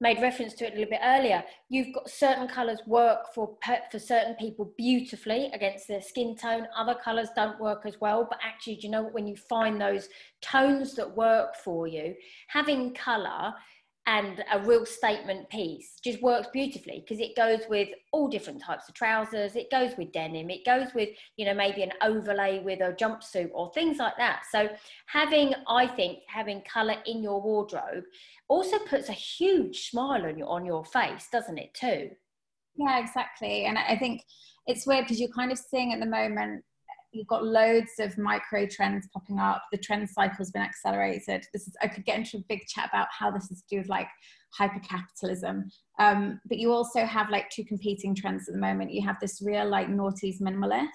made 0.00 0.20
reference 0.20 0.54
to 0.54 0.64
it 0.64 0.72
a 0.72 0.76
little 0.76 0.90
bit 0.90 1.00
earlier. 1.02 1.42
You've 1.68 1.92
got 1.92 2.08
certain 2.08 2.46
colours 2.46 2.80
work 2.86 3.34
for 3.34 3.56
for 3.90 3.98
certain 3.98 4.34
people 4.34 4.72
beautifully 4.76 5.50
against 5.52 5.88
their 5.88 6.00
skin 6.00 6.36
tone. 6.36 6.66
Other 6.76 6.94
colours 6.94 7.28
don't 7.34 7.60
work 7.60 7.82
as 7.84 8.00
well. 8.00 8.26
But 8.28 8.38
actually, 8.44 8.76
do 8.76 8.82
you 8.86 8.90
know 8.90 9.04
when 9.04 9.26
you 9.26 9.36
find 9.36 9.80
those 9.80 10.08
tones 10.40 10.94
that 10.94 11.16
work 11.16 11.56
for 11.56 11.86
you, 11.86 12.14
having 12.48 12.94
colour 12.94 13.54
and 14.08 14.42
a 14.52 14.58
real 14.60 14.86
statement 14.86 15.48
piece 15.50 16.00
just 16.02 16.22
works 16.22 16.48
beautifully 16.50 17.04
because 17.04 17.20
it 17.20 17.36
goes 17.36 17.60
with 17.68 17.90
all 18.12 18.26
different 18.26 18.60
types 18.62 18.88
of 18.88 18.94
trousers 18.94 19.54
it 19.54 19.70
goes 19.70 19.96
with 19.98 20.10
denim 20.12 20.48
it 20.48 20.64
goes 20.64 20.94
with 20.94 21.10
you 21.36 21.44
know 21.44 21.52
maybe 21.52 21.82
an 21.82 21.92
overlay 22.02 22.58
with 22.64 22.80
a 22.80 22.92
jumpsuit 22.94 23.50
or 23.52 23.70
things 23.72 23.98
like 23.98 24.16
that. 24.16 24.42
So 24.50 24.68
having 25.06 25.52
i 25.68 25.86
think 25.86 26.20
having 26.26 26.62
color 26.62 26.96
in 27.06 27.22
your 27.22 27.40
wardrobe 27.42 28.04
also 28.48 28.78
puts 28.78 29.10
a 29.10 29.12
huge 29.12 29.90
smile 29.90 30.24
on 30.24 30.38
your 30.38 30.48
on 30.48 30.64
your 30.64 30.84
face 30.84 31.28
doesn't 31.30 31.58
it 31.58 31.74
too? 31.74 32.08
Yeah 32.76 32.98
exactly. 32.98 33.66
And 33.66 33.78
i 33.78 33.96
think 33.96 34.22
it's 34.66 34.86
weird 34.86 35.04
because 35.04 35.20
you're 35.20 35.28
kind 35.30 35.52
of 35.52 35.58
seeing 35.58 35.92
at 35.92 36.00
the 36.00 36.06
moment 36.06 36.64
you've 37.12 37.26
got 37.26 37.44
loads 37.44 37.92
of 37.98 38.16
micro 38.18 38.66
trends 38.66 39.08
popping 39.12 39.38
up. 39.38 39.62
The 39.72 39.78
trend 39.78 40.08
cycle's 40.08 40.50
been 40.50 40.62
accelerated. 40.62 41.44
This 41.52 41.66
is 41.66 41.76
I 41.82 41.88
could 41.88 42.04
get 42.04 42.18
into 42.18 42.38
a 42.38 42.44
big 42.48 42.66
chat 42.66 42.88
about 42.88 43.08
how 43.16 43.30
this 43.30 43.50
is 43.50 43.62
to 43.62 43.68
do 43.70 43.78
with 43.78 43.88
like 43.88 44.08
hyper 44.52 44.80
capitalism. 44.80 45.70
Um, 45.98 46.40
but 46.46 46.58
you 46.58 46.72
also 46.72 47.04
have 47.04 47.30
like 47.30 47.50
two 47.50 47.64
competing 47.64 48.14
trends 48.14 48.48
at 48.48 48.54
the 48.54 48.60
moment. 48.60 48.92
You 48.92 49.06
have 49.06 49.16
this 49.20 49.42
real 49.42 49.68
like 49.68 49.88
noughties 49.88 50.40
minimalist, 50.40 50.88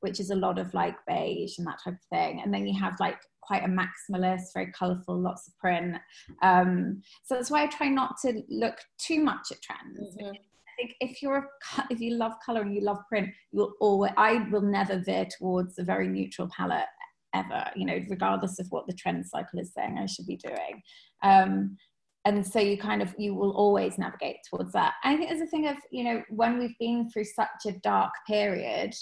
which 0.00 0.20
is 0.20 0.30
a 0.30 0.36
lot 0.36 0.58
of 0.58 0.72
like 0.74 0.96
beige 1.06 1.58
and 1.58 1.66
that 1.66 1.78
type 1.82 1.94
of 1.94 2.08
thing, 2.10 2.40
and 2.42 2.52
then 2.52 2.66
you 2.66 2.78
have 2.78 2.94
like 3.00 3.18
quite 3.40 3.62
a 3.62 3.68
maximalist, 3.68 4.52
very 4.54 4.72
colourful, 4.72 5.16
lots 5.16 5.46
of 5.46 5.56
print. 5.58 5.96
Um, 6.42 7.00
so 7.24 7.36
that's 7.36 7.50
why 7.50 7.62
I 7.62 7.68
try 7.68 7.88
not 7.88 8.16
to 8.22 8.42
look 8.48 8.74
too 8.98 9.22
much 9.22 9.52
at 9.52 9.62
trends. 9.62 10.16
Mm-hmm 10.20 10.32
think 10.76 10.94
if 11.00 11.22
you're 11.22 11.36
a, 11.38 11.84
if 11.90 12.00
you 12.00 12.14
love 12.14 12.32
color 12.44 12.62
and 12.62 12.74
you 12.74 12.80
love 12.80 12.98
print, 13.08 13.28
you'll 13.52 13.74
always 13.80 14.12
I 14.16 14.46
will 14.50 14.62
never 14.62 14.98
veer 14.98 15.26
towards 15.38 15.78
a 15.78 15.84
very 15.84 16.08
neutral 16.08 16.48
palette 16.54 16.86
ever. 17.34 17.64
You 17.74 17.86
know, 17.86 18.00
regardless 18.08 18.58
of 18.58 18.66
what 18.70 18.86
the 18.86 18.94
trend 18.94 19.26
cycle 19.26 19.58
is 19.58 19.72
saying 19.72 19.98
I 19.98 20.06
should 20.06 20.26
be 20.26 20.36
doing. 20.36 20.82
Um, 21.22 21.76
and 22.24 22.44
so 22.44 22.58
you 22.58 22.76
kind 22.76 23.02
of 23.02 23.14
you 23.18 23.34
will 23.34 23.52
always 23.52 23.98
navigate 23.98 24.38
towards 24.50 24.72
that. 24.72 24.94
And 25.04 25.14
I 25.14 25.16
think 25.16 25.30
there's 25.30 25.42
a 25.42 25.50
thing 25.50 25.68
of 25.68 25.76
you 25.90 26.04
know 26.04 26.22
when 26.28 26.58
we've 26.58 26.78
been 26.78 27.08
through 27.10 27.24
such 27.24 27.66
a 27.66 27.78
dark 27.82 28.12
period, 28.26 28.94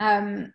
um, 0.00 0.52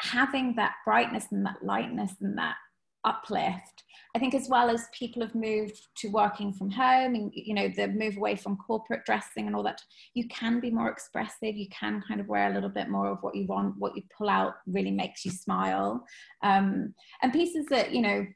having 0.00 0.54
that 0.56 0.74
brightness 0.84 1.26
and 1.30 1.46
that 1.46 1.62
lightness 1.62 2.12
and 2.20 2.36
that 2.38 2.56
uplift 3.04 3.84
I 4.14 4.18
think 4.18 4.34
as 4.34 4.48
well 4.48 4.68
as 4.68 4.88
people 4.92 5.22
have 5.22 5.34
moved 5.34 5.88
to 5.96 6.08
working 6.08 6.52
from 6.52 6.70
home 6.70 7.14
and 7.14 7.32
you 7.34 7.54
know 7.54 7.68
the 7.68 7.88
move 7.88 8.16
away 8.18 8.36
from 8.36 8.58
corporate 8.58 9.04
dressing 9.06 9.46
and 9.46 9.56
all 9.56 9.62
that, 9.62 9.80
you 10.14 10.28
can 10.28 10.60
be 10.60 10.70
more 10.70 10.90
expressive. 10.90 11.56
You 11.56 11.68
can 11.68 12.02
kind 12.06 12.20
of 12.20 12.28
wear 12.28 12.50
a 12.50 12.54
little 12.54 12.68
bit 12.68 12.90
more 12.90 13.08
of 13.08 13.18
what 13.22 13.34
you 13.34 13.46
want. 13.46 13.76
What 13.78 13.96
you 13.96 14.02
pull 14.16 14.28
out 14.28 14.54
really 14.66 14.90
makes 14.90 15.24
you 15.24 15.30
smile. 15.30 16.04
Um, 16.42 16.94
and 17.22 17.32
pieces 17.32 17.66
that 17.70 17.92
you 17.92 18.02
know 18.02 18.26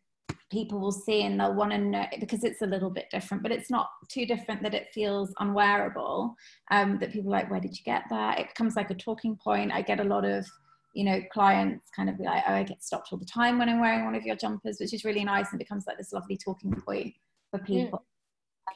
people 0.50 0.78
will 0.78 0.92
see 0.92 1.22
and 1.22 1.38
they'll 1.38 1.54
want 1.54 1.72
to 1.72 1.78
know 1.78 2.06
because 2.20 2.44
it's 2.44 2.62
a 2.62 2.66
little 2.66 2.90
bit 2.90 3.06
different, 3.10 3.42
but 3.42 3.52
it's 3.52 3.70
not 3.70 3.90
too 4.08 4.24
different 4.26 4.62
that 4.62 4.74
it 4.74 4.88
feels 4.94 5.34
unwearable. 5.40 6.34
Um, 6.70 6.98
that 7.00 7.12
people 7.12 7.30
like, 7.30 7.50
where 7.50 7.60
did 7.60 7.76
you 7.76 7.84
get 7.84 8.04
that? 8.10 8.38
It 8.38 8.48
becomes 8.48 8.76
like 8.76 8.90
a 8.90 8.94
talking 8.94 9.36
point. 9.36 9.72
I 9.72 9.82
get 9.82 10.00
a 10.00 10.04
lot 10.04 10.24
of 10.24 10.46
you 10.96 11.04
know, 11.04 11.20
clients 11.30 11.90
kind 11.94 12.08
of 12.08 12.16
be 12.16 12.24
like, 12.24 12.42
oh, 12.48 12.54
I 12.54 12.62
get 12.62 12.82
stopped 12.82 13.10
all 13.12 13.18
the 13.18 13.26
time 13.26 13.58
when 13.58 13.68
I'm 13.68 13.82
wearing 13.82 14.06
one 14.06 14.14
of 14.14 14.24
your 14.24 14.34
jumpers, 14.34 14.78
which 14.80 14.94
is 14.94 15.04
really 15.04 15.24
nice 15.24 15.48
and 15.50 15.58
becomes 15.58 15.84
like 15.86 15.98
this 15.98 16.10
lovely 16.10 16.38
talking 16.38 16.72
point 16.72 17.12
for 17.50 17.58
people. 17.58 18.02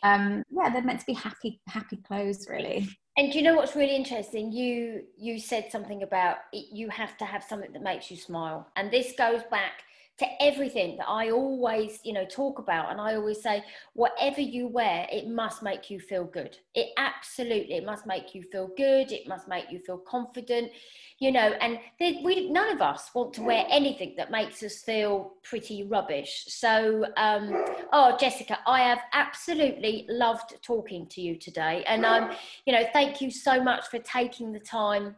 Yeah. 0.02 0.14
Um, 0.14 0.42
yeah, 0.50 0.68
they're 0.68 0.82
meant 0.82 1.00
to 1.00 1.06
be 1.06 1.14
happy, 1.14 1.62
happy 1.66 1.96
clothes, 1.96 2.46
really. 2.48 2.86
And 3.16 3.32
do 3.32 3.38
you 3.38 3.44
know 3.44 3.54
what's 3.54 3.74
really 3.74 3.96
interesting? 3.96 4.52
You 4.52 5.02
you 5.16 5.38
said 5.38 5.72
something 5.72 6.02
about 6.02 6.36
it, 6.52 6.66
you 6.70 6.90
have 6.90 7.16
to 7.18 7.24
have 7.24 7.42
something 7.42 7.72
that 7.72 7.82
makes 7.82 8.10
you 8.10 8.18
smile, 8.18 8.68
and 8.76 8.90
this 8.90 9.12
goes 9.16 9.40
back 9.50 9.82
to 10.20 10.26
everything 10.42 10.98
that 10.98 11.08
I 11.08 11.30
always, 11.30 11.98
you 12.04 12.12
know, 12.12 12.26
talk 12.26 12.58
about. 12.58 12.90
And 12.90 13.00
I 13.00 13.14
always 13.14 13.42
say, 13.42 13.64
whatever 13.94 14.42
you 14.42 14.68
wear, 14.68 15.06
it 15.10 15.26
must 15.26 15.62
make 15.62 15.88
you 15.88 15.98
feel 15.98 16.24
good. 16.24 16.58
It 16.74 16.88
absolutely, 16.98 17.76
it 17.76 17.86
must 17.86 18.06
make 18.06 18.34
you 18.34 18.42
feel 18.42 18.68
good. 18.76 19.12
It 19.12 19.26
must 19.26 19.48
make 19.48 19.70
you 19.70 19.78
feel 19.78 19.96
confident, 19.96 20.72
you 21.20 21.32
know. 21.32 21.54
And 21.62 21.78
we, 21.98 22.50
none 22.50 22.68
of 22.70 22.82
us 22.82 23.10
want 23.14 23.32
to 23.34 23.42
wear 23.42 23.64
anything 23.70 24.12
that 24.18 24.30
makes 24.30 24.62
us 24.62 24.82
feel 24.82 25.32
pretty 25.42 25.84
rubbish. 25.84 26.44
So, 26.48 27.06
um, 27.16 27.64
oh, 27.94 28.18
Jessica, 28.20 28.58
I 28.66 28.80
have 28.80 29.00
absolutely 29.14 30.04
loved 30.10 30.62
talking 30.62 31.06
to 31.06 31.22
you 31.22 31.36
today. 31.36 31.82
And 31.86 32.04
um, 32.04 32.32
you 32.66 32.74
know, 32.74 32.84
thank 32.92 33.22
you 33.22 33.30
so 33.30 33.64
much 33.64 33.86
for 33.86 33.98
taking 34.00 34.52
the 34.52 34.60
time 34.60 35.16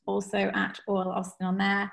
also 0.06 0.52
at 0.54 0.80
Orwell 0.86 1.12
Austen 1.12 1.48
on 1.48 1.58
there. 1.58 1.92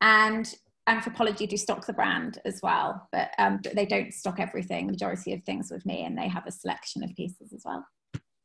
And 0.00 0.52
Anthropologie 0.88 1.48
do 1.48 1.56
stock 1.58 1.86
the 1.86 1.92
brand 1.92 2.38
as 2.46 2.60
well, 2.62 3.06
but 3.12 3.30
um, 3.38 3.60
they 3.74 3.84
don't 3.84 4.14
stock 4.14 4.40
everything, 4.40 4.86
majority 4.86 5.34
of 5.34 5.44
things 5.44 5.70
with 5.70 5.84
me, 5.84 6.04
and 6.04 6.16
they 6.16 6.26
have 6.26 6.46
a 6.46 6.50
selection 6.50 7.04
of 7.04 7.14
pieces 7.14 7.52
as 7.52 7.62
well. 7.64 7.86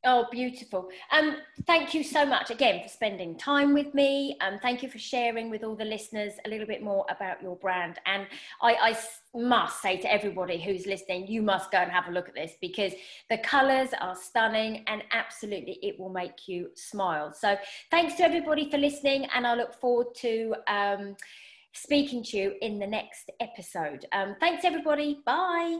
Oh, 0.05 0.27
beautiful. 0.31 0.89
Um, 1.11 1.37
thank 1.65 1.93
you 1.93 2.03
so 2.03 2.25
much 2.25 2.51
again 2.51 2.81
for 2.83 2.87
spending 2.87 3.35
time 3.35 3.73
with 3.73 3.93
me. 3.95 4.37
Um, 4.41 4.59
thank 4.59 4.83
you 4.83 4.89
for 4.89 4.99
sharing 4.99 5.49
with 5.49 5.63
all 5.63 5.75
the 5.75 5.85
listeners 5.85 6.33
a 6.45 6.49
little 6.49 6.67
bit 6.67 6.83
more 6.83 7.05
about 7.09 7.41
your 7.41 7.55
brand. 7.55 7.99
And 8.05 8.27
I, 8.61 8.75
I 8.75 8.97
must 9.35 9.81
say 9.81 9.97
to 9.97 10.11
everybody 10.11 10.61
who's 10.61 10.85
listening, 10.85 11.27
you 11.27 11.41
must 11.41 11.71
go 11.71 11.79
and 11.79 11.91
have 11.91 12.07
a 12.07 12.11
look 12.11 12.29
at 12.29 12.35
this 12.35 12.53
because 12.61 12.93
the 13.29 13.39
colours 13.39 13.89
are 13.99 14.15
stunning 14.15 14.83
and 14.87 15.03
absolutely 15.11 15.79
it 15.81 15.99
will 15.99 16.09
make 16.09 16.47
you 16.47 16.69
smile. 16.75 17.33
So 17.33 17.57
thanks 17.89 18.13
to 18.15 18.23
everybody 18.23 18.69
for 18.69 18.77
listening, 18.77 19.25
and 19.33 19.47
I 19.47 19.55
look 19.55 19.73
forward 19.73 20.13
to 20.17 20.55
um, 20.67 21.15
speaking 21.73 22.23
to 22.25 22.37
you 22.37 22.53
in 22.61 22.77
the 22.77 22.87
next 22.87 23.31
episode. 23.39 24.05
Um, 24.11 24.35
thanks, 24.39 24.63
everybody. 24.63 25.19
Bye. 25.25 25.79